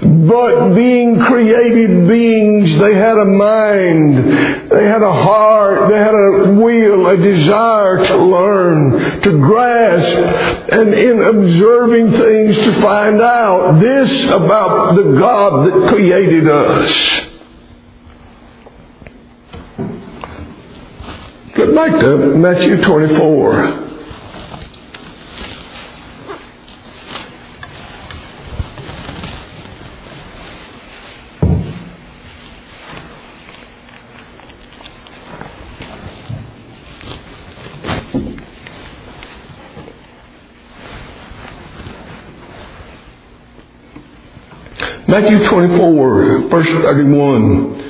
But 0.00 0.74
being 0.74 1.18
created 1.18 2.06
beings, 2.06 2.78
they 2.78 2.94
had 2.94 3.18
a 3.18 3.24
mind, 3.24 4.70
they 4.70 4.84
had 4.84 5.02
a 5.02 5.12
heart, 5.12 5.90
they 5.90 5.98
had 5.98 6.14
a 6.14 6.52
will, 6.52 7.08
a 7.08 7.16
desire 7.16 8.06
to 8.06 8.16
learn, 8.16 9.20
to 9.22 9.30
grasp, 9.32 10.72
and 10.72 10.94
in 10.94 11.20
observing 11.20 12.12
things 12.12 12.56
to 12.58 12.80
find 12.80 13.20
out 13.20 13.80
this 13.80 14.24
about 14.26 14.94
the 14.94 15.18
God 15.18 15.66
that 15.66 15.88
created 15.88 16.48
us. 16.48 17.28
Get 21.56 21.74
back 21.74 22.00
to 22.02 22.16
Matthew 22.36 22.80
24. 22.82 23.87
Matthew 45.08 45.48
24, 45.48 46.48
verse 46.50 46.68
31. 46.68 47.80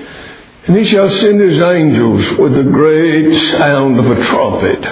And 0.68 0.76
he 0.76 0.84
shall 0.84 1.08
send 1.08 1.40
his 1.40 1.60
angels 1.60 2.38
with 2.38 2.54
the 2.54 2.62
great 2.62 3.58
sound 3.58 3.98
of 3.98 4.06
a 4.06 4.22
trumpet. 4.22 4.84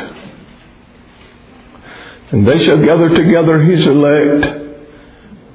And 2.32 2.44
they 2.44 2.64
shall 2.64 2.82
gather 2.84 3.10
together 3.10 3.62
his 3.62 3.86
elect 3.86 4.42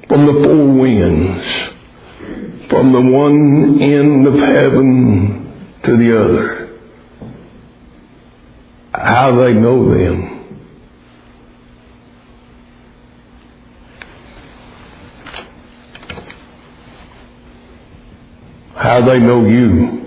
from 0.08 0.24
the 0.24 0.32
four 0.32 0.66
winds, 0.72 1.46
from 2.70 2.92
the 2.92 3.02
one 3.02 3.82
end 3.82 4.26
of 4.26 4.34
heaven 4.34 5.78
to 5.84 5.96
the 5.98 6.24
other. 6.24 6.78
How 8.94 9.36
they 9.36 9.52
know 9.52 9.90
them. 9.92 10.31
How 18.82 19.00
they 19.00 19.20
know 19.20 19.46
you. 19.46 20.00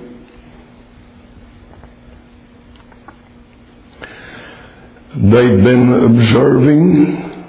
They've 5.16 5.64
been 5.64 5.94
observing 5.94 7.48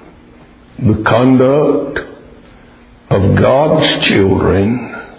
the 0.79 1.03
conduct 1.03 1.99
of 3.09 3.35
God's 3.35 4.05
children 4.05 5.17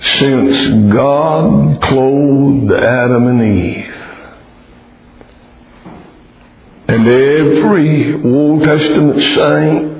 since 0.00 0.92
God 0.94 1.82
clothed 1.82 2.72
Adam 2.72 3.26
and 3.28 3.42
Eve. 3.42 3.94
And 6.88 7.06
every 7.06 8.14
Old 8.24 8.62
Testament 8.62 9.20
saint 9.20 9.96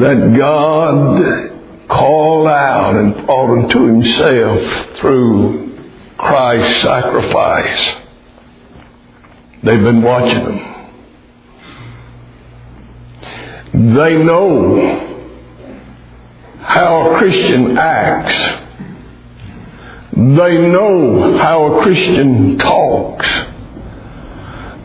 that 0.00 0.36
God 0.38 1.45
called 1.88 2.48
out 2.48 2.96
and 2.96 3.26
brought 3.26 3.50
unto 3.50 3.86
himself 3.86 4.96
through 4.96 5.78
Christ's 6.18 6.82
sacrifice. 6.82 7.96
They've 9.62 9.82
been 9.82 10.02
watching 10.02 10.44
them. 10.44 10.72
They 13.96 14.16
know 14.22 15.02
how 16.60 17.12
a 17.12 17.18
Christian 17.18 17.76
acts. 17.78 18.62
They 20.12 20.58
know 20.68 21.36
how 21.38 21.74
a 21.74 21.82
Christian 21.82 22.58
talks. 22.58 23.28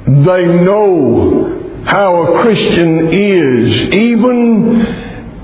They 0.06 0.45
know 0.45 1.84
how 1.86 2.24
a 2.24 2.41
Christian 2.41 3.08
is, 3.14 3.82
even 3.93 5.01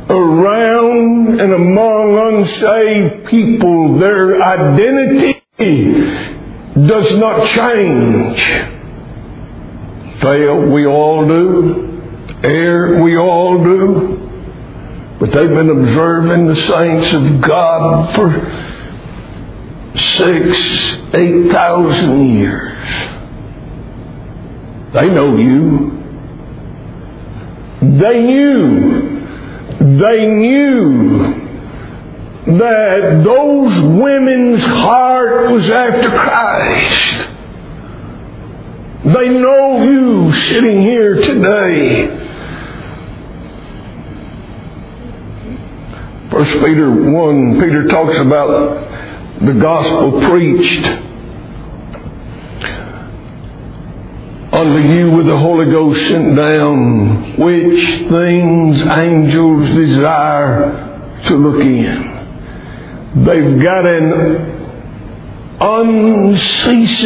around 0.09 1.39
and 1.41 1.53
among 1.53 2.17
unsaved 2.17 3.27
people, 3.27 3.99
their 3.99 4.41
identity 4.41 5.41
does 6.87 7.17
not 7.17 7.47
change. 7.49 8.39
Fail, 10.21 10.61
we 10.67 10.85
all 10.85 11.27
do. 11.27 12.39
Err, 12.43 13.01
we 13.03 13.17
all 13.17 13.63
do. 13.63 14.23
But 15.19 15.31
they've 15.31 15.49
been 15.49 15.69
observing 15.69 16.47
the 16.47 16.55
saints 16.55 17.13
of 17.13 17.41
God 17.41 18.15
for 18.15 18.31
six, 19.95 20.57
eight 21.15 21.51
thousand 21.51 22.37
years. 22.37 22.77
They 24.93 25.09
know 25.09 25.37
you. 25.37 25.91
They 27.81 28.21
knew 28.23 29.16
they 29.79 30.25
knew 30.27 31.47
that 32.57 33.23
those 33.23 33.79
women's 33.81 34.63
heart 34.63 35.51
was 35.51 35.69
after 35.69 36.09
Christ. 36.09 37.29
They 39.05 39.29
know 39.29 39.83
you 39.83 40.33
sitting 40.33 40.81
here 40.81 41.15
today. 41.15 42.07
First 46.31 46.51
Peter 46.53 46.91
1, 46.91 47.59
Peter 47.59 47.87
talks 47.87 48.17
about 48.19 49.39
the 49.45 49.53
gospel 49.53 50.29
preached 50.29 51.06
unto 54.57 54.79
you 54.79 55.11
with 55.11 55.27
the 55.27 55.37
Holy 55.37 55.69
Ghost 55.69 55.99
sent 56.07 56.35
down, 56.35 57.37
which 57.37 58.09
things 58.09 58.81
angels 58.81 59.69
desire 59.69 61.19
to 61.27 61.35
look 61.35 61.61
in. 61.61 63.23
They've 63.23 63.61
got 63.61 63.85
an 63.85 64.57
unceasing 65.61 66.97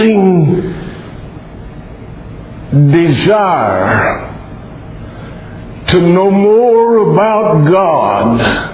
desire 2.71 4.29
to 5.87 6.01
know 6.01 6.31
more 6.31 7.11
about 7.11 7.69
God. 7.69 8.69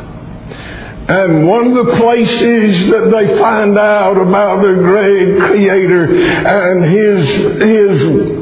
And 1.10 1.48
one 1.48 1.76
of 1.76 1.86
the 1.88 1.96
places 1.96 2.92
that 2.92 3.10
they 3.12 3.40
find 3.40 3.76
out 3.78 4.18
about 4.18 4.62
their 4.62 4.76
great 4.76 5.40
Creator 5.40 6.16
and 6.46 6.84
His, 6.86 7.28
His 7.62 8.37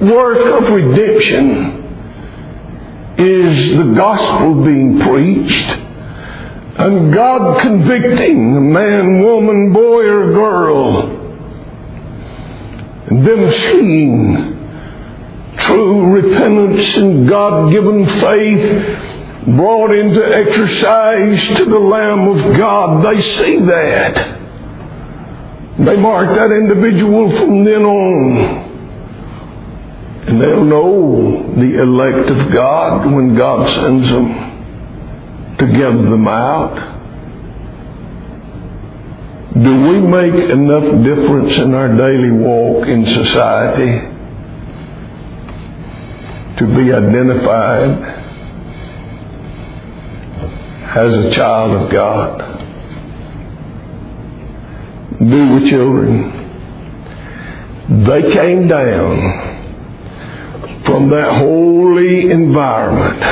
work 0.00 0.62
of 0.62 0.70
redemption 0.70 1.84
is 3.18 3.76
the 3.76 3.94
gospel 3.96 4.64
being 4.64 5.00
preached 5.00 5.70
and 6.78 7.12
God 7.12 7.60
convicting 7.60 8.56
a 8.56 8.60
man, 8.60 9.20
woman, 9.20 9.72
boy, 9.72 10.06
or 10.06 10.32
girl 10.32 11.18
and 13.08 13.26
them 13.26 13.50
seeing 13.50 14.58
true 15.56 16.06
repentance 16.06 16.96
and 16.96 17.28
God 17.28 17.72
given 17.72 18.06
faith 18.20 19.56
brought 19.56 19.92
into 19.92 20.24
exercise 20.24 21.56
to 21.56 21.64
the 21.64 21.78
Lamb 21.78 22.28
of 22.28 22.56
God. 22.56 23.04
They 23.04 23.20
see 23.22 23.58
that. 23.60 24.38
They 25.78 25.96
mark 25.96 26.36
that 26.36 26.52
individual 26.52 27.30
from 27.30 27.64
then 27.64 27.82
on 27.82 28.67
and 30.28 30.42
they'll 30.42 30.62
know 30.64 31.54
the 31.54 31.80
elect 31.80 32.28
of 32.28 32.52
God 32.52 33.10
when 33.10 33.34
God 33.34 33.66
sends 33.72 34.06
them 34.08 35.56
to 35.56 35.66
gather 35.66 36.02
them 36.02 36.28
out. 36.28 36.96
Do 39.54 39.88
we 39.88 40.00
make 40.00 40.34
enough 40.50 41.02
difference 41.02 41.56
in 41.56 41.72
our 41.72 41.96
daily 41.96 42.30
walk 42.30 42.86
in 42.86 43.06
society 43.06 44.00
to 46.58 46.66
be 46.76 46.92
identified 46.92 47.90
as 50.94 51.14
a 51.14 51.30
child 51.30 51.72
of 51.72 51.90
God? 51.90 52.56
Do 55.20 55.54
we, 55.54 55.70
children? 55.70 56.34
They 58.04 58.30
came 58.34 58.68
down 58.68 59.47
from 60.88 61.10
that 61.10 61.36
holy 61.36 62.30
environment 62.30 63.22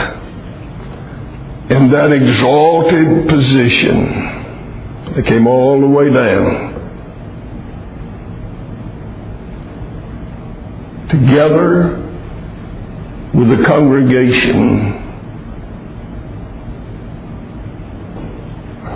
and 1.71 1.91
that 1.93 2.13
exalted 2.13 3.27
position. 3.29 5.15
They 5.15 5.23
came 5.23 5.47
all 5.47 5.81
the 5.81 5.87
way 5.87 6.13
down. 6.13 6.75
Together 11.09 11.97
with 13.33 13.59
the 13.59 13.65
congregation 13.65 14.93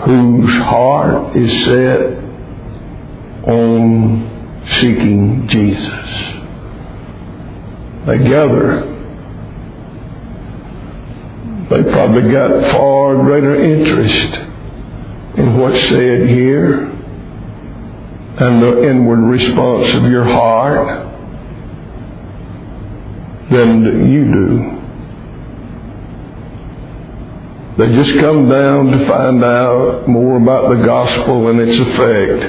whose 0.04 0.54
heart 0.62 1.34
is 1.34 1.64
set 1.64 2.00
on 3.48 4.66
seeking 4.80 5.48
Jesus. 5.48 6.39
They 8.06 8.18
gather. 8.18 8.96
They 11.70 11.82
probably 11.92 12.32
got 12.32 12.72
far 12.72 13.14
greater 13.16 13.54
interest 13.54 14.34
in 15.36 15.58
what's 15.58 15.80
said 15.88 16.28
here 16.28 16.86
and 18.40 18.62
the 18.62 18.88
inward 18.88 19.20
response 19.20 19.92
of 19.94 20.04
your 20.04 20.24
heart 20.24 21.06
than 23.50 24.10
you 24.10 24.24
do. 24.24 24.80
They 27.78 27.94
just 27.94 28.18
come 28.18 28.48
down 28.48 28.92
to 28.92 29.06
find 29.06 29.44
out 29.44 30.08
more 30.08 30.36
about 30.36 30.70
the 30.70 30.84
gospel 30.84 31.48
and 31.48 31.60
its 31.60 31.78
effect 31.78 32.44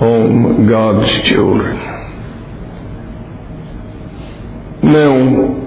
on 0.00 0.66
God's 0.66 1.10
children. 1.28 1.76
Now, 4.82 5.60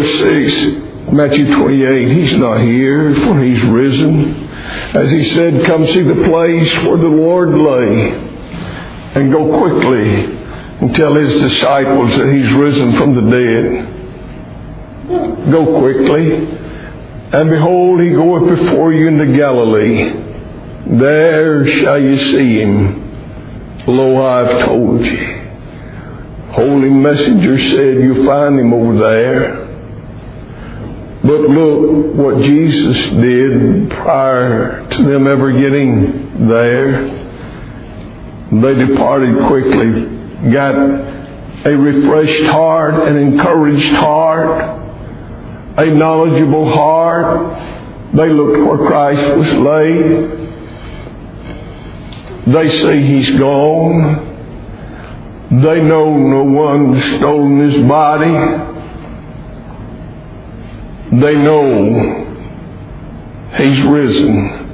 verse 0.00 0.18
6, 0.52 1.12
Matthew 1.12 1.54
28, 1.56 2.08
he's 2.12 2.38
not 2.38 2.60
here, 2.62 3.14
for 3.16 3.42
he's 3.42 3.62
risen. 3.64 4.48
As 4.94 5.10
he 5.10 5.30
said, 5.34 5.66
come 5.66 5.86
see 5.86 6.02
the 6.02 6.24
place 6.26 6.72
where 6.84 6.96
the 6.96 7.08
Lord 7.08 7.50
lay, 7.50 8.10
and 9.14 9.32
go 9.32 9.58
quickly 9.58 10.38
and 10.80 10.94
tell 10.94 11.14
his 11.14 11.40
disciples 11.50 12.16
that 12.16 12.32
he's 12.32 12.52
risen 12.52 12.96
from 12.96 13.14
the 13.14 13.22
dead. 13.30 13.86
Go 15.50 15.80
quickly. 15.80 16.46
And 17.32 17.50
behold, 17.50 18.00
he 18.00 18.10
goeth 18.10 18.58
before 18.58 18.92
you 18.92 19.08
into 19.08 19.26
Galilee. 19.36 20.14
There 20.98 21.66
shall 21.66 22.00
you 22.00 22.16
see 22.16 22.60
him. 22.60 23.84
Lo, 23.86 24.24
I've 24.24 24.64
told 24.66 25.04
you. 25.04 25.40
Holy 26.52 26.90
messenger 26.90 27.56
said 27.56 28.02
you'll 28.02 28.26
find 28.26 28.58
him 28.58 28.72
over 28.72 28.98
there. 28.98 29.59
But 31.22 31.40
look 31.42 32.14
what 32.14 32.42
Jesus 32.42 32.96
did 33.10 33.90
prior 33.90 34.88
to 34.88 35.02
them 35.02 35.26
ever 35.26 35.52
getting 35.52 36.48
there. 36.48 37.18
They 38.50 38.74
departed 38.86 39.46
quickly, 39.46 40.50
got 40.50 40.74
a 41.66 41.76
refreshed 41.76 42.44
heart, 42.50 43.06
an 43.06 43.18
encouraged 43.18 43.94
heart, 43.96 44.80
a 45.76 45.86
knowledgeable 45.90 46.72
heart. 46.72 48.14
They 48.14 48.30
looked 48.30 48.58
where 48.66 48.88
Christ 48.88 49.36
was 49.36 49.52
laid. 49.52 50.40
They 52.46 52.70
say 52.82 53.02
he's 53.02 53.38
gone. 53.38 54.26
They 55.50 55.82
know 55.82 56.16
no 56.16 56.44
one 56.44 56.98
stolen 57.18 57.70
his 57.70 57.86
body. 57.86 58.69
They 61.12 61.34
know 61.34 62.26
he's 63.56 63.82
risen. 63.82 64.68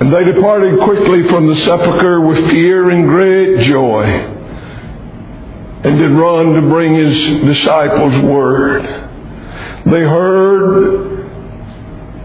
And 0.00 0.12
they 0.12 0.24
departed 0.24 0.80
quickly 0.80 1.26
from 1.28 1.46
the 1.46 1.56
sepulchre 1.56 2.20
with 2.20 2.50
fear 2.50 2.90
and 2.90 3.08
great 3.08 3.60
joy, 3.66 4.04
and 4.04 5.98
did 5.98 6.10
run 6.10 6.54
to 6.54 6.60
bring 6.62 6.94
his 6.94 7.14
disciples 7.46 8.14
word. 8.24 8.82
They 9.86 10.02
heard, 10.02 11.30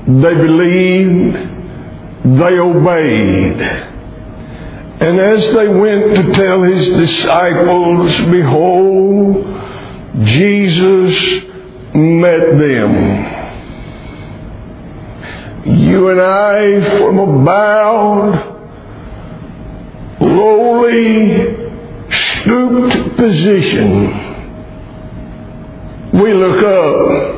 they 0.07 0.33
believed, 0.33 1.35
they 2.39 2.59
obeyed. 2.59 3.61
And 4.99 5.19
as 5.19 5.53
they 5.53 5.67
went 5.67 6.15
to 6.15 6.31
tell 6.33 6.63
his 6.63 6.87
disciples, 6.89 8.11
behold, 8.31 9.45
Jesus 10.25 11.46
met 11.97 12.57
them. 12.57 12.93
You 15.65 16.09
and 16.09 16.21
I, 16.21 16.97
from 16.99 17.19
a 17.19 17.43
bowed, 17.43 18.55
lowly, 20.21 21.55
stooped 22.09 23.17
position, 23.17 24.25
we 26.13 26.33
look 26.33 26.63
up 26.63 27.37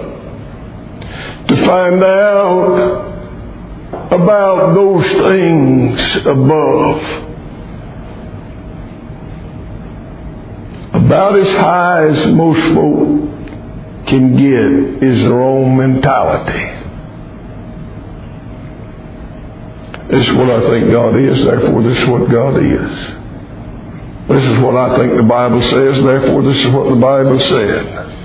to 1.48 1.56
find 1.66 2.04
out 2.04 3.08
about 4.12 4.76
those 4.76 5.06
things 5.06 6.16
above. 6.26 7.02
About 10.94 11.40
as 11.40 11.48
high 11.56 12.08
as 12.08 12.28
most 12.28 12.62
folk 12.76 13.39
can 14.10 14.36
get 14.36 15.04
is 15.04 15.24
their 15.24 15.42
own 15.42 15.78
mentality. 15.78 16.76
This 20.10 20.28
is 20.28 20.36
what 20.36 20.50
I 20.50 20.60
think 20.70 20.92
God 20.92 21.16
is, 21.16 21.44
therefore 21.44 21.84
this 21.84 21.98
is 22.00 22.10
what 22.10 22.30
God 22.32 22.58
is. 22.58 23.20
This 24.28 24.46
is 24.46 24.60
what 24.60 24.76
I 24.76 24.98
think 24.98 25.16
the 25.16 25.24
Bible 25.24 25.62
says, 25.62 26.04
therefore 26.04 26.42
this 26.44 26.58
is 26.58 26.72
what 26.72 26.90
the 26.90 26.96
Bible 27.00 27.40
said. 27.40 28.16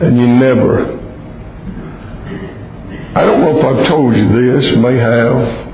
And 0.00 0.18
you 0.18 0.26
never, 0.26 0.96
I 3.14 3.26
don't 3.26 3.40
know 3.40 3.58
if 3.58 3.64
I've 3.64 3.88
told 3.88 4.16
you 4.16 4.28
this, 4.28 4.76
may 4.76 4.96
have, 4.96 5.67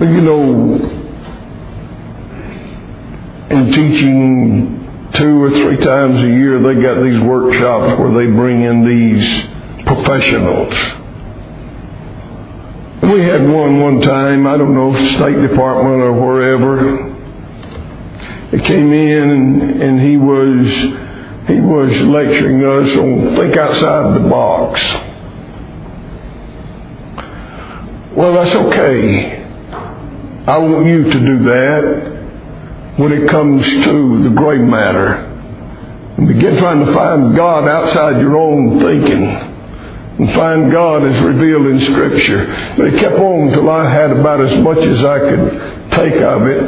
but 0.00 0.08
you 0.08 0.22
know, 0.22 0.74
in 3.50 3.66
teaching 3.66 5.10
two 5.12 5.42
or 5.42 5.50
three 5.50 5.76
times 5.76 6.20
a 6.20 6.26
year, 6.26 6.58
they 6.58 6.80
got 6.80 7.02
these 7.02 7.20
workshops 7.20 8.00
where 8.00 8.10
they 8.14 8.32
bring 8.32 8.62
in 8.62 8.82
these 8.86 9.84
professionals. 9.84 10.72
We 13.12 13.20
had 13.24 13.46
one 13.46 13.80
one 13.80 14.00
time, 14.00 14.46
I 14.46 14.56
don't 14.56 14.74
know, 14.74 14.94
State 15.16 15.46
Department 15.46 16.00
or 16.00 16.12
wherever. 16.14 17.10
He 18.52 18.58
came 18.60 18.92
in 18.94 19.30
and, 19.30 19.82
and 19.82 20.00
he 20.00 20.16
was 20.16 20.66
he 21.46 21.60
was 21.60 22.00
lecturing 22.08 22.64
us 22.64 22.96
on 22.96 23.36
think 23.36 23.54
outside 23.54 24.14
the 24.14 24.28
box. 24.30 24.80
Well, 28.16 28.32
that's 28.32 28.54
okay. 28.54 29.39
I 30.50 30.58
want 30.58 30.84
you 30.84 31.04
to 31.04 31.20
do 31.20 31.44
that 31.44 32.96
when 32.96 33.12
it 33.12 33.30
comes 33.30 33.64
to 33.64 34.24
the 34.24 34.30
great 34.30 34.60
matter. 34.60 35.14
And 36.16 36.26
begin 36.26 36.56
trying 36.56 36.84
to 36.84 36.92
find 36.92 37.36
God 37.36 37.68
outside 37.68 38.20
your 38.20 38.36
own 38.36 38.80
thinking. 38.80 39.22
And 39.22 40.32
find 40.34 40.72
God 40.72 41.04
as 41.04 41.22
revealed 41.22 41.66
in 41.66 41.80
Scripture. 41.92 42.74
But 42.76 42.88
it 42.88 42.98
kept 42.98 43.14
on 43.14 43.48
until 43.50 43.70
I 43.70 43.88
had 43.88 44.10
about 44.10 44.40
as 44.40 44.58
much 44.58 44.78
as 44.78 45.04
I 45.04 45.18
could 45.20 45.90
take 45.92 46.20
of 46.20 46.42
it. 46.48 46.62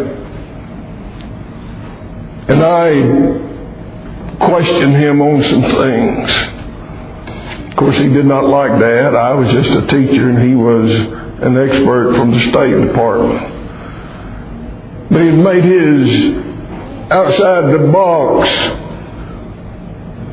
And 2.50 2.62
I 2.62 4.46
questioned 4.46 4.94
him 4.94 5.20
on 5.20 5.42
some 5.42 5.62
things. 5.62 6.30
Of 7.72 7.76
course, 7.78 7.96
he 7.96 8.06
did 8.06 8.26
not 8.26 8.44
like 8.44 8.78
that. 8.78 9.16
I 9.16 9.34
was 9.34 9.50
just 9.50 9.70
a 9.70 9.86
teacher 9.88 10.30
and 10.30 10.48
he 10.48 10.54
was 10.54 10.88
an 11.42 11.58
expert 11.58 12.14
from 12.14 12.30
the 12.30 12.38
State 12.42 12.80
Department. 12.86 13.51
Had 15.12 15.34
made 15.34 15.64
his 15.64 16.42
outside 17.10 17.72
the 17.74 17.90
box, 17.92 18.48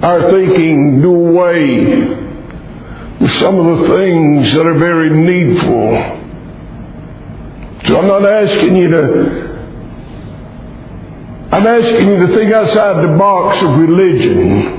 our 0.01 0.31
thinking 0.31 1.01
do 1.01 1.13
away 1.13 2.05
with 3.19 3.31
some 3.39 3.59
of 3.59 3.79
the 3.79 3.87
things 3.97 4.53
that 4.53 4.65
are 4.65 4.79
very 4.79 5.09
needful. 5.09 6.17
So 7.87 7.99
I'm 7.99 8.07
not 8.07 8.25
asking 8.25 8.77
you 8.77 8.89
to 8.89 9.49
I'm 11.51 11.67
asking 11.67 12.07
you 12.07 12.27
to 12.27 12.35
think 12.35 12.53
outside 12.53 13.03
the 13.03 13.17
box 13.17 13.61
of 13.61 13.77
religion. 13.79 14.77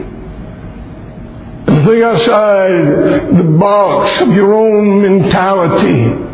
Think 1.66 2.05
outside 2.05 3.36
the 3.36 3.57
box 3.59 4.22
of 4.22 4.28
your 4.28 4.55
own 4.55 5.03
mentality. 5.03 6.29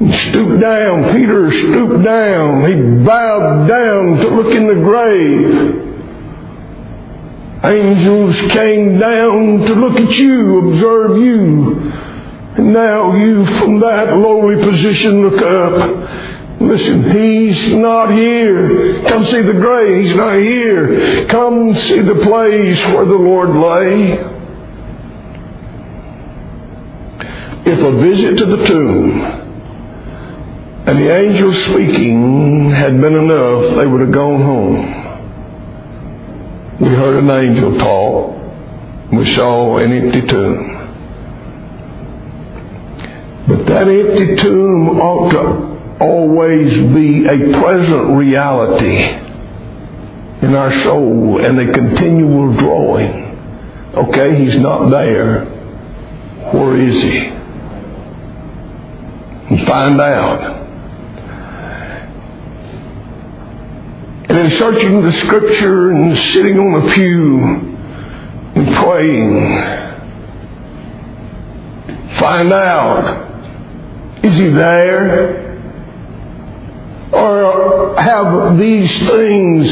And 0.00 0.14
stoop 0.14 0.60
down. 0.60 1.16
Peter 1.16 1.50
stooped 1.50 2.04
down. 2.04 2.64
He 2.68 3.04
bowed 3.04 3.66
down 3.66 4.16
to 4.18 4.28
look 4.28 4.54
in 4.54 4.66
the 4.66 4.74
grave. 4.74 5.84
Angels 7.64 8.36
came 8.52 8.98
down 8.98 9.66
to 9.66 9.74
look 9.74 9.96
at 9.96 10.16
you, 10.16 10.70
observe 10.70 11.18
you. 11.18 11.90
And 12.56 12.72
now 12.72 13.16
you 13.16 13.44
from 13.44 13.80
that 13.80 14.16
lowly 14.16 14.62
position 14.62 15.22
look 15.28 15.42
up 15.42 16.28
Listen, 16.60 17.10
he's 17.12 17.72
not 17.74 18.10
here. 18.10 19.02
Come 19.08 19.24
see 19.26 19.42
the 19.42 19.52
grave. 19.52 20.06
He's 20.06 20.16
not 20.16 20.38
here. 20.38 21.26
Come 21.28 21.74
see 21.74 22.00
the 22.00 22.20
place 22.24 22.84
where 22.86 23.04
the 23.04 23.14
Lord 23.14 23.50
lay. 23.50 24.12
If 27.70 27.78
a 27.78 27.92
visit 28.02 28.38
to 28.38 28.46
the 28.46 28.66
tomb 28.66 29.47
and 30.88 30.98
the 31.00 31.14
angel 31.14 31.52
speaking 31.52 32.70
had 32.70 32.98
been 32.98 33.14
enough, 33.14 33.76
they 33.76 33.86
would 33.86 34.00
have 34.00 34.10
gone 34.10 34.40
home. 34.40 34.94
We 36.80 36.88
heard 36.88 37.22
an 37.22 37.28
angel 37.28 37.76
talk. 37.76 38.34
We 39.12 39.34
saw 39.34 39.76
an 39.76 39.92
empty 39.92 40.22
tomb. 40.22 40.76
But 43.48 43.66
that 43.66 43.86
empty 43.86 44.36
tomb 44.36 44.98
ought 44.98 45.30
to 45.32 46.02
always 46.02 46.74
be 46.94 47.26
a 47.26 47.36
present 47.60 48.16
reality 48.16 48.98
in 50.40 50.54
our 50.54 50.72
soul 50.84 51.44
and 51.44 51.60
a 51.60 51.70
continual 51.70 52.54
drawing. 52.54 53.26
Okay, 53.94 54.42
he's 54.42 54.56
not 54.56 54.88
there. 54.88 55.44
Where 56.54 56.78
is 56.78 57.02
he? 57.02 57.18
And 59.50 59.66
find 59.66 60.00
out. 60.00 60.57
And 64.28 64.38
in 64.38 64.50
searching 64.58 65.02
the 65.02 65.12
scripture 65.12 65.90
and 65.90 66.16
sitting 66.18 66.58
on 66.58 66.86
a 66.86 66.94
pew 66.94 67.38
and 68.54 68.74
praying, 68.76 69.32
find 72.18 72.52
out 72.52 73.28
is 74.22 74.36
he 74.36 74.48
there? 74.48 75.46
Or 77.12 77.98
have 77.98 78.58
these 78.58 78.98
things 79.08 79.66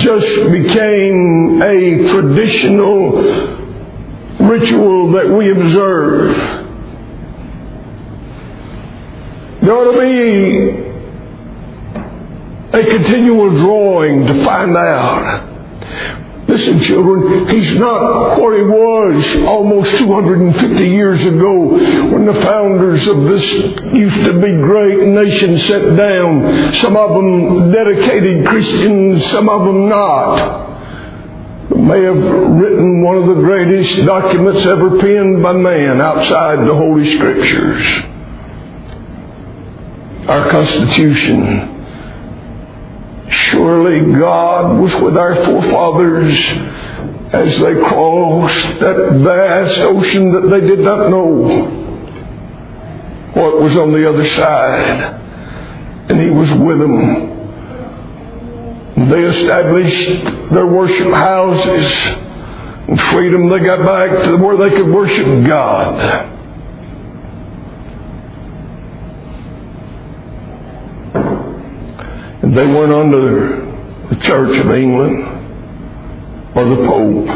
just 0.00 0.52
became 0.52 1.60
a 1.60 2.08
traditional 2.08 3.12
ritual 4.38 5.10
that 5.12 5.28
we 5.28 5.50
observe? 5.50 6.36
There 9.62 9.74
ought 9.74 9.92
to 9.92 9.98
be 10.00 10.87
a 12.72 12.84
continual 12.84 13.50
drawing 13.50 14.26
to 14.26 14.44
find 14.44 14.76
out. 14.76 15.56
Listen, 16.48 16.80
children, 16.82 17.48
he's 17.48 17.78
not 17.78 18.38
what 18.40 18.56
he 18.56 18.62
was 18.62 19.46
almost 19.46 19.98
250 19.98 20.82
years 20.82 21.20
ago 21.22 21.68
when 22.10 22.24
the 22.24 22.40
founders 22.40 23.06
of 23.06 23.22
this 23.24 23.52
used 23.94 24.24
to 24.24 24.32
be 24.40 24.52
great 24.52 25.06
nation 25.08 25.58
sat 25.60 25.94
down. 25.96 26.74
Some 26.76 26.96
of 26.96 27.10
them 27.14 27.70
dedicated 27.70 28.46
Christians, 28.46 29.30
some 29.30 29.48
of 29.50 29.66
them 29.66 29.88
not. 29.90 30.68
May 31.76 32.02
have 32.02 32.16
written 32.16 33.02
one 33.02 33.18
of 33.18 33.26
the 33.26 33.42
greatest 33.42 34.06
documents 34.06 34.64
ever 34.66 34.98
penned 35.00 35.42
by 35.42 35.52
man 35.52 36.00
outside 36.00 36.66
the 36.66 36.74
Holy 36.74 37.14
Scriptures. 37.14 37.86
Our 40.28 40.50
Constitution 40.50 41.77
Surely 43.58 44.12
God 44.16 44.80
was 44.80 44.94
with 45.02 45.16
our 45.16 45.34
forefathers 45.44 46.38
as 47.34 47.58
they 47.58 47.74
crossed 47.74 48.78
that 48.78 49.20
vast 49.24 49.78
ocean 49.80 50.30
that 50.32 50.48
they 50.48 50.60
did 50.60 50.78
not 50.78 51.10
know 51.10 51.24
what 53.34 53.60
was 53.60 53.76
on 53.76 53.92
the 53.92 54.08
other 54.08 54.24
side. 54.28 55.20
And 56.08 56.20
He 56.20 56.30
was 56.30 56.52
with 56.52 56.78
them. 56.78 57.34
They 59.10 59.24
established 59.24 60.52
their 60.54 60.66
worship 60.66 61.12
houses 61.12 61.92
and 62.88 63.00
freedom. 63.10 63.48
They 63.48 63.58
got 63.58 63.84
back 63.84 64.22
to 64.22 64.36
where 64.36 64.56
they 64.56 64.70
could 64.76 64.86
worship 64.86 65.46
God. 65.48 66.37
They 72.54 72.66
weren't 72.66 72.92
under 72.92 73.60
the 74.08 74.16
Church 74.22 74.56
of 74.58 74.70
England 74.70 75.22
or 76.56 76.64
the 76.64 76.76
Pope. 76.76 77.28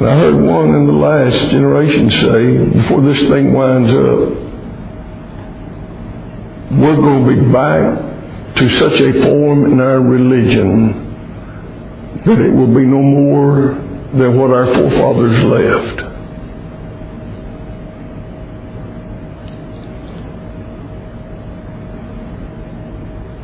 And 0.00 0.10
I 0.10 0.18
heard 0.18 0.34
one 0.34 0.74
in 0.74 0.86
the 0.88 0.92
last 0.92 1.50
generation 1.52 2.10
say, 2.10 2.58
before 2.80 3.00
this 3.02 3.20
thing 3.28 3.52
winds 3.52 3.92
up, 3.92 4.28
we're 6.80 6.96
going 6.96 7.24
to 7.26 7.36
be 7.36 7.52
back 7.52 8.56
to 8.56 8.68
such 8.80 9.00
a 9.00 9.22
form 9.22 9.70
in 9.70 9.80
our 9.80 10.00
religion 10.00 11.10
that 12.26 12.40
it 12.40 12.50
will 12.50 12.74
be 12.74 12.84
no 12.84 13.00
more 13.00 13.74
than 14.14 14.36
what 14.36 14.50
our 14.50 14.66
forefathers 14.66 15.44
left. 15.44 16.11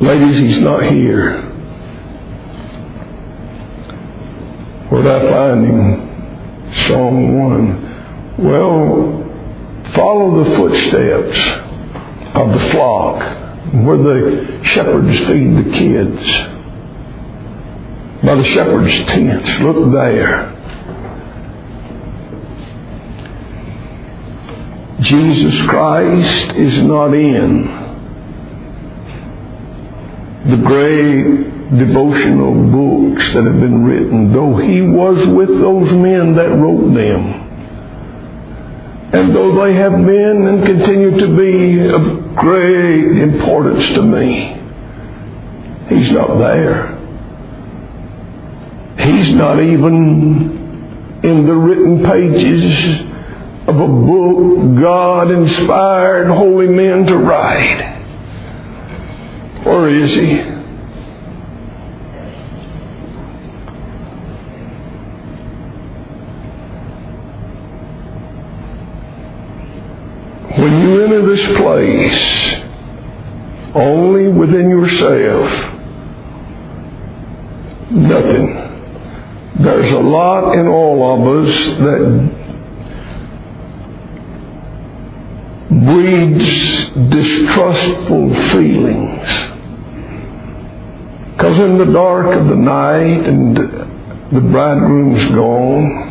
Ladies, 0.01 0.37
he's 0.37 0.63
not 0.63 0.83
here. 0.83 1.41
Where'd 4.89 5.05
I 5.05 5.29
find 5.29 5.65
him? 5.65 6.73
Psalm 6.87 7.37
1. 7.37 8.45
Well, 8.45 9.91
follow 9.93 10.43
the 10.43 10.55
footsteps 10.55 11.37
of 12.33 12.53
the 12.53 12.69
flock 12.71 13.19
where 13.73 13.97
the 13.97 14.61
shepherds 14.63 15.19
feed 15.27 15.57
the 15.57 15.71
kids. 15.77 16.23
By 18.23 18.35
the 18.35 18.43
shepherds' 18.45 19.05
tents. 19.05 19.49
Look 19.59 19.91
there. 19.91 20.55
Jesus 25.01 25.61
Christ 25.67 26.55
is 26.55 26.81
not 26.83 27.13
in 27.13 27.78
the 30.45 30.57
great 30.57 31.77
devotional 31.77 32.53
books 32.71 33.33
that 33.33 33.43
have 33.43 33.59
been 33.59 33.83
written, 33.83 34.31
though 34.33 34.55
he 34.57 34.81
was 34.81 35.27
with 35.27 35.49
those 35.49 35.91
men 35.91 36.35
that 36.35 36.49
wrote 36.49 36.93
them. 36.93 37.47
And 39.11 39.35
though 39.35 39.63
they 39.63 39.73
have 39.73 40.05
been 40.05 40.47
and 40.47 40.65
continue 40.65 41.19
to 41.19 41.35
be 41.35 41.89
of 41.89 42.35
great 42.35 43.17
importance 43.21 43.85
to 43.95 44.01
me, 44.01 44.55
he's 45.89 46.11
not 46.11 46.37
there. 46.37 46.95
He's 48.99 49.33
not 49.33 49.59
even 49.59 51.19
in 51.23 51.45
the 51.47 51.55
written 51.55 52.03
pages 52.03 53.01
of 53.67 53.75
a 53.75 53.87
book 53.87 54.79
God 54.79 55.31
inspired 55.31 56.27
holy 56.27 56.67
men 56.67 57.05
to 57.07 57.17
write. 57.17 57.98
Or 59.69 59.87
is 59.87 60.11
he? 60.15 60.35
When 70.59 70.81
you 70.81 71.03
enter 71.03 71.21
this 71.27 71.57
place, 71.57 72.63
only 73.75 74.27
within 74.29 74.71
yourself, 74.71 75.47
nothing. 77.91 78.55
There's 79.59 79.91
a 79.91 79.99
lot 79.99 80.57
in 80.57 80.67
all 80.67 81.13
of 81.13 81.47
us 81.47 81.55
that 81.77 82.39
breeds 85.69 86.89
distrustful 87.09 88.33
feelings. 88.49 89.48
Because 91.39 91.57
in 91.57 91.77
the 91.77 91.85
dark 91.85 92.35
of 92.35 92.47
the 92.49 92.55
night 92.55 93.25
and 93.25 93.55
the 93.55 94.41
bridegroom's 94.41 95.23
gone, 95.33 96.09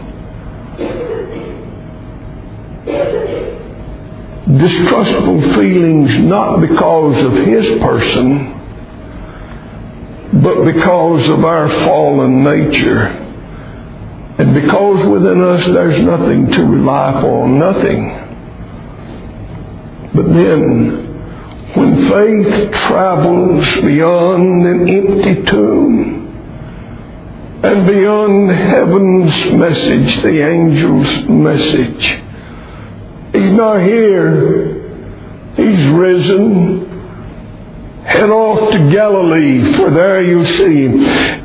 distrustful 4.57 5.43
feelings 5.53 6.19
not 6.21 6.63
because 6.63 7.23
of 7.27 7.33
his 7.47 7.79
person, 7.83 8.55
but 10.43 10.65
because 10.65 11.29
of 11.29 11.45
our 11.45 11.69
fallen 11.85 12.43
nature. 12.43 13.09
And 14.39 14.55
because 14.55 15.07
within 15.07 15.43
us 15.43 15.67
there's 15.67 16.01
nothing 16.05 16.51
to 16.53 16.65
rely 16.65 17.11
upon, 17.11 17.59
nothing. 17.59 18.09
But 20.15 20.33
then 20.33 21.08
when 21.75 22.09
faith 22.09 22.73
travels 22.73 23.67
beyond 23.83 24.67
an 24.67 24.89
empty 24.89 25.43
tomb 25.45 26.19
and 27.63 27.87
beyond 27.87 28.51
heaven's 28.51 29.53
message, 29.53 30.23
the 30.23 30.43
angel's 30.43 31.29
message, 31.29 32.23
he's 33.33 33.53
not 33.53 33.83
here. 33.83 34.79
He's 35.57 35.89
risen. 35.91 36.87
Head 38.05 38.31
off 38.31 38.73
to 38.73 38.79
Galilee, 38.91 39.75
for 39.75 39.91
there 39.91 40.23
you'll 40.23 40.47
see 40.47 40.87
him. 40.87 40.95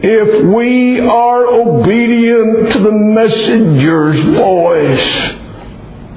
If 0.02 0.46
we 0.56 1.00
are 1.00 1.46
obedient 1.48 2.74
to 2.74 2.80
the 2.80 2.92
messenger's 2.92 4.22
voice, 4.38 5.43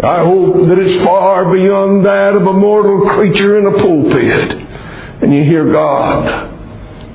I 0.02 0.18
hope 0.24 0.68
that 0.68 0.78
it's 0.78 1.04
far 1.04 1.50
beyond 1.50 2.04
that 2.04 2.36
of 2.36 2.46
a 2.46 2.52
mortal 2.52 3.08
creature 3.10 3.58
in 3.58 3.66
a 3.66 3.72
pulpit. 3.72 4.52
And 5.22 5.34
you 5.34 5.42
hear 5.44 5.72
God. 5.72 6.52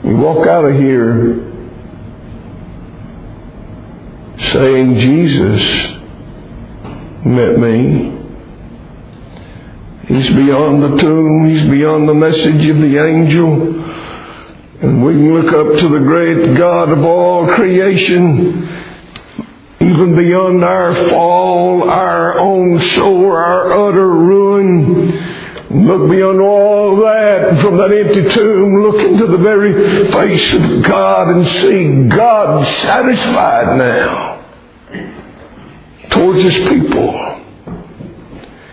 You 0.03 0.15
walk 0.15 0.47
out 0.47 0.65
of 0.65 0.73
here 0.75 1.47
saying, 4.51 4.97
Jesus 4.97 5.61
met 7.23 7.59
me. 7.59 8.17
He's 10.07 10.29
beyond 10.33 10.81
the 10.81 10.97
tomb. 10.97 11.49
He's 11.49 11.69
beyond 11.69 12.09
the 12.09 12.15
message 12.15 12.67
of 12.67 12.77
the 12.77 12.97
angel. 12.97 13.85
And 14.81 15.05
we 15.05 15.13
can 15.13 15.33
look 15.35 15.53
up 15.53 15.79
to 15.81 15.89
the 15.89 15.99
great 15.99 16.57
God 16.57 16.89
of 16.89 17.03
all 17.05 17.45
creation, 17.53 18.67
even 19.81 20.15
beyond 20.15 20.63
our 20.63 20.93
fall, 21.09 21.89
our 21.89 22.39
own 22.39 22.79
soul, 22.91 23.31
our 23.31 23.87
utter 23.89 24.09
ruin. 24.09 25.39
Look 25.71 26.11
beyond 26.11 26.41
all 26.41 26.97
that 26.97 27.61
from 27.61 27.77
that 27.77 27.91
empty 27.91 28.29
tomb, 28.35 28.83
look 28.83 28.99
into 28.99 29.27
the 29.27 29.37
very 29.37 30.11
face 30.11 30.53
of 30.53 30.83
God 30.83 31.29
and 31.29 31.47
see 31.47 32.15
God 32.15 32.65
satisfied 32.81 33.77
now 33.77 34.45
towards 36.11 36.43
His 36.43 36.57
people. 36.67 37.30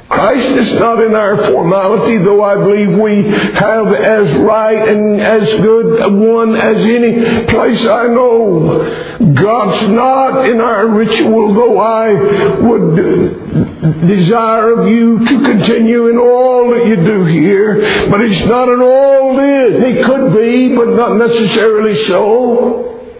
Christ 0.09 0.49
is 0.49 0.73
not 0.81 1.03
in 1.03 1.15
our 1.15 1.37
formality, 1.53 2.17
though 2.17 2.43
I 2.43 2.55
believe 2.55 2.99
we 2.99 3.25
have 3.25 3.93
as 3.93 4.39
right 4.39 4.89
and 4.89 5.21
as 5.21 5.61
good 5.61 6.13
one 6.15 6.57
as 6.57 6.77
any 6.79 7.45
place 7.45 7.85
I 7.85 8.07
know. 8.07 9.35
God's 9.35 9.89
not 9.89 10.49
in 10.49 10.63
our 10.63 10.89
ritual, 10.89 11.53
though 11.53 11.79
I 11.79 12.15
would 12.59 14.09
desire 14.09 14.81
of 14.81 14.89
you 14.89 15.19
to 15.19 15.43
continue 15.45 16.09
in 16.09 16.17
all 16.17 16.71
that 16.71 16.87
you 16.87 16.97
do 16.97 17.25
here. 17.27 18.09
But 18.11 18.23
He's 18.27 18.47
not 18.47 18.71
in 18.71 18.81
all 18.81 19.37
this. 19.37 19.95
He 19.95 20.03
could 20.05 20.33
be, 20.35 20.75
but 20.75 20.89
not 20.89 21.17
necessarily 21.17 22.05
so. 22.05 23.13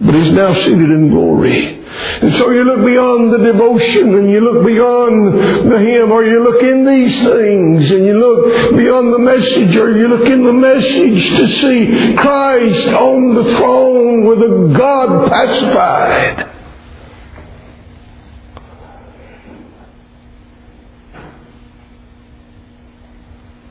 But 0.00 0.14
He's 0.14 0.30
now 0.30 0.54
seated 0.54 0.88
in 0.88 1.08
glory. 1.08 1.81
And 1.94 2.32
so 2.34 2.50
you 2.50 2.64
look 2.64 2.84
beyond 2.84 3.32
the 3.32 3.38
devotion 3.38 4.14
and 4.14 4.30
you 4.30 4.40
look 4.40 4.64
beyond 4.66 5.70
the 5.70 5.78
hymn 5.78 6.10
or 6.10 6.24
you 6.24 6.42
look 6.42 6.62
in 6.62 6.86
these 6.86 7.14
things 7.22 7.90
and 7.90 8.06
you 8.06 8.14
look 8.18 8.76
beyond 8.76 9.12
the 9.12 9.18
message 9.18 9.76
or 9.76 9.96
you 9.96 10.08
look 10.08 10.26
in 10.26 10.44
the 10.44 10.52
message 10.52 11.30
to 11.36 11.48
see 11.60 12.14
Christ 12.16 12.88
on 12.88 13.34
the 13.34 13.44
throne 13.56 14.26
with 14.26 14.42
a 14.42 14.74
God 14.76 15.30
pacified. 15.30 16.48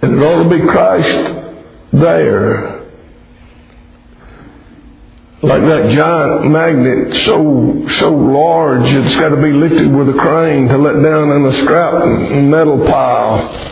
And 0.03 0.13
it 0.13 0.25
ought 0.25 0.43
to 0.43 0.49
be 0.49 0.65
Christ 0.65 1.53
there 1.93 2.80
like 5.43 5.61
that 5.63 5.89
giant 5.91 6.51
magnet 6.51 7.15
so 7.25 7.87
so 7.99 8.11
large 8.11 8.87
it's 8.91 9.15
got 9.15 9.29
to 9.29 9.41
be 9.41 9.51
lifted 9.51 9.91
with 9.91 10.09
a 10.09 10.13
crane 10.13 10.67
to 10.67 10.77
let 10.77 10.93
down 10.93 11.31
in 11.31 11.45
a 11.45 11.53
scrap 11.63 12.05
metal 12.31 12.85
pile 12.85 13.71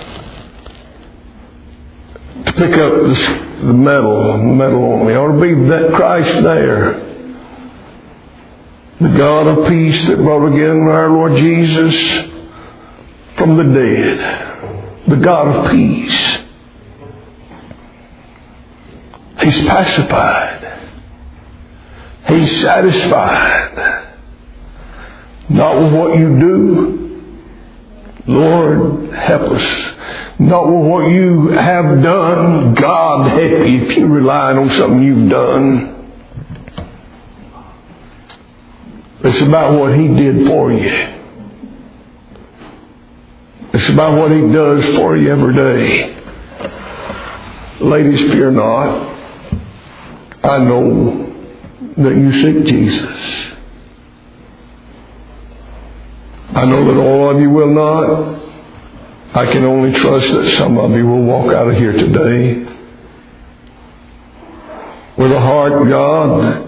to 2.45 2.53
pick 2.53 2.73
up 2.73 2.93
the, 2.93 3.67
the 3.67 3.73
metal 3.73 4.37
metal 4.37 4.83
on 4.93 5.07
me. 5.07 5.13
Ought 5.13 5.33
to 5.33 5.41
be 5.41 5.53
that 5.69 5.93
Christ 5.93 6.43
there. 6.43 7.07
The 9.01 9.17
God 9.17 9.47
of 9.47 9.67
peace 9.69 10.07
that 10.07 10.17
brought 10.17 10.47
again 10.47 10.81
our 10.81 11.09
Lord 11.09 11.37
Jesus 11.37 11.93
from 13.37 13.55
the 13.55 13.63
dead. 13.63 15.07
The 15.07 15.15
God 15.17 15.47
of 15.47 15.71
peace. 15.71 16.37
He's 19.41 19.67
pacified. 19.67 20.58
He's 22.29 22.61
satisfied. 22.61 24.05
Not 25.49 25.81
with 25.81 25.93
what 25.93 26.17
you 26.17 26.39
do. 26.39 26.99
Lord, 28.27 29.11
help 29.11 29.51
us. 29.51 29.95
Not 30.37 30.67
with 30.67 30.85
what 30.85 31.09
you 31.09 31.49
have 31.49 32.03
done. 32.03 32.75
God 32.75 33.31
help 33.31 33.67
you 33.67 33.83
if 33.83 33.97
you're 33.97 34.07
relying 34.07 34.59
on 34.59 34.69
something 34.77 35.01
you've 35.03 35.29
done. 35.29 35.95
It's 39.21 39.41
about 39.41 39.79
what 39.79 39.97
He 39.97 40.07
did 40.07 40.47
for 40.47 40.71
you. 40.71 41.15
It's 43.73 43.89
about 43.89 44.19
what 44.19 44.31
He 44.31 44.41
does 44.53 44.85
for 44.95 45.17
you 45.17 45.31
every 45.31 45.55
day. 45.55 46.15
Ladies, 47.81 48.31
fear 48.31 48.51
not. 48.51 49.17
I 50.43 50.57
know 50.59 51.28
that 51.99 52.15
you 52.15 52.31
seek 52.41 52.65
Jesus. 52.65 53.55
I 56.55 56.65
know 56.65 56.85
that 56.85 56.99
all 56.99 57.29
of 57.29 57.39
you 57.39 57.49
will 57.49 57.73
not. 57.73 58.39
I 59.35 59.45
can 59.51 59.63
only 59.63 59.97
trust 59.99 60.31
that 60.33 60.57
some 60.57 60.77
of 60.77 60.91
you 60.91 61.05
will 61.05 61.23
walk 61.23 61.53
out 61.53 61.69
of 61.69 61.75
here 61.75 61.91
today 61.91 62.65
with 65.17 65.31
a 65.31 65.39
heart 65.39 65.87
God 65.87 66.65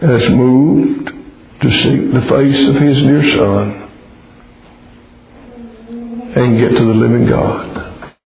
has 0.00 0.30
moved 0.30 1.12
to 1.60 1.70
seek 1.70 2.12
the 2.12 2.22
face 2.22 2.68
of 2.68 2.76
His 2.76 2.98
dear 3.02 3.22
Son 3.36 3.90
and 6.34 6.58
get 6.58 6.70
to 6.70 6.84
the 6.84 6.94
living 6.94 7.26
God. 7.26 7.69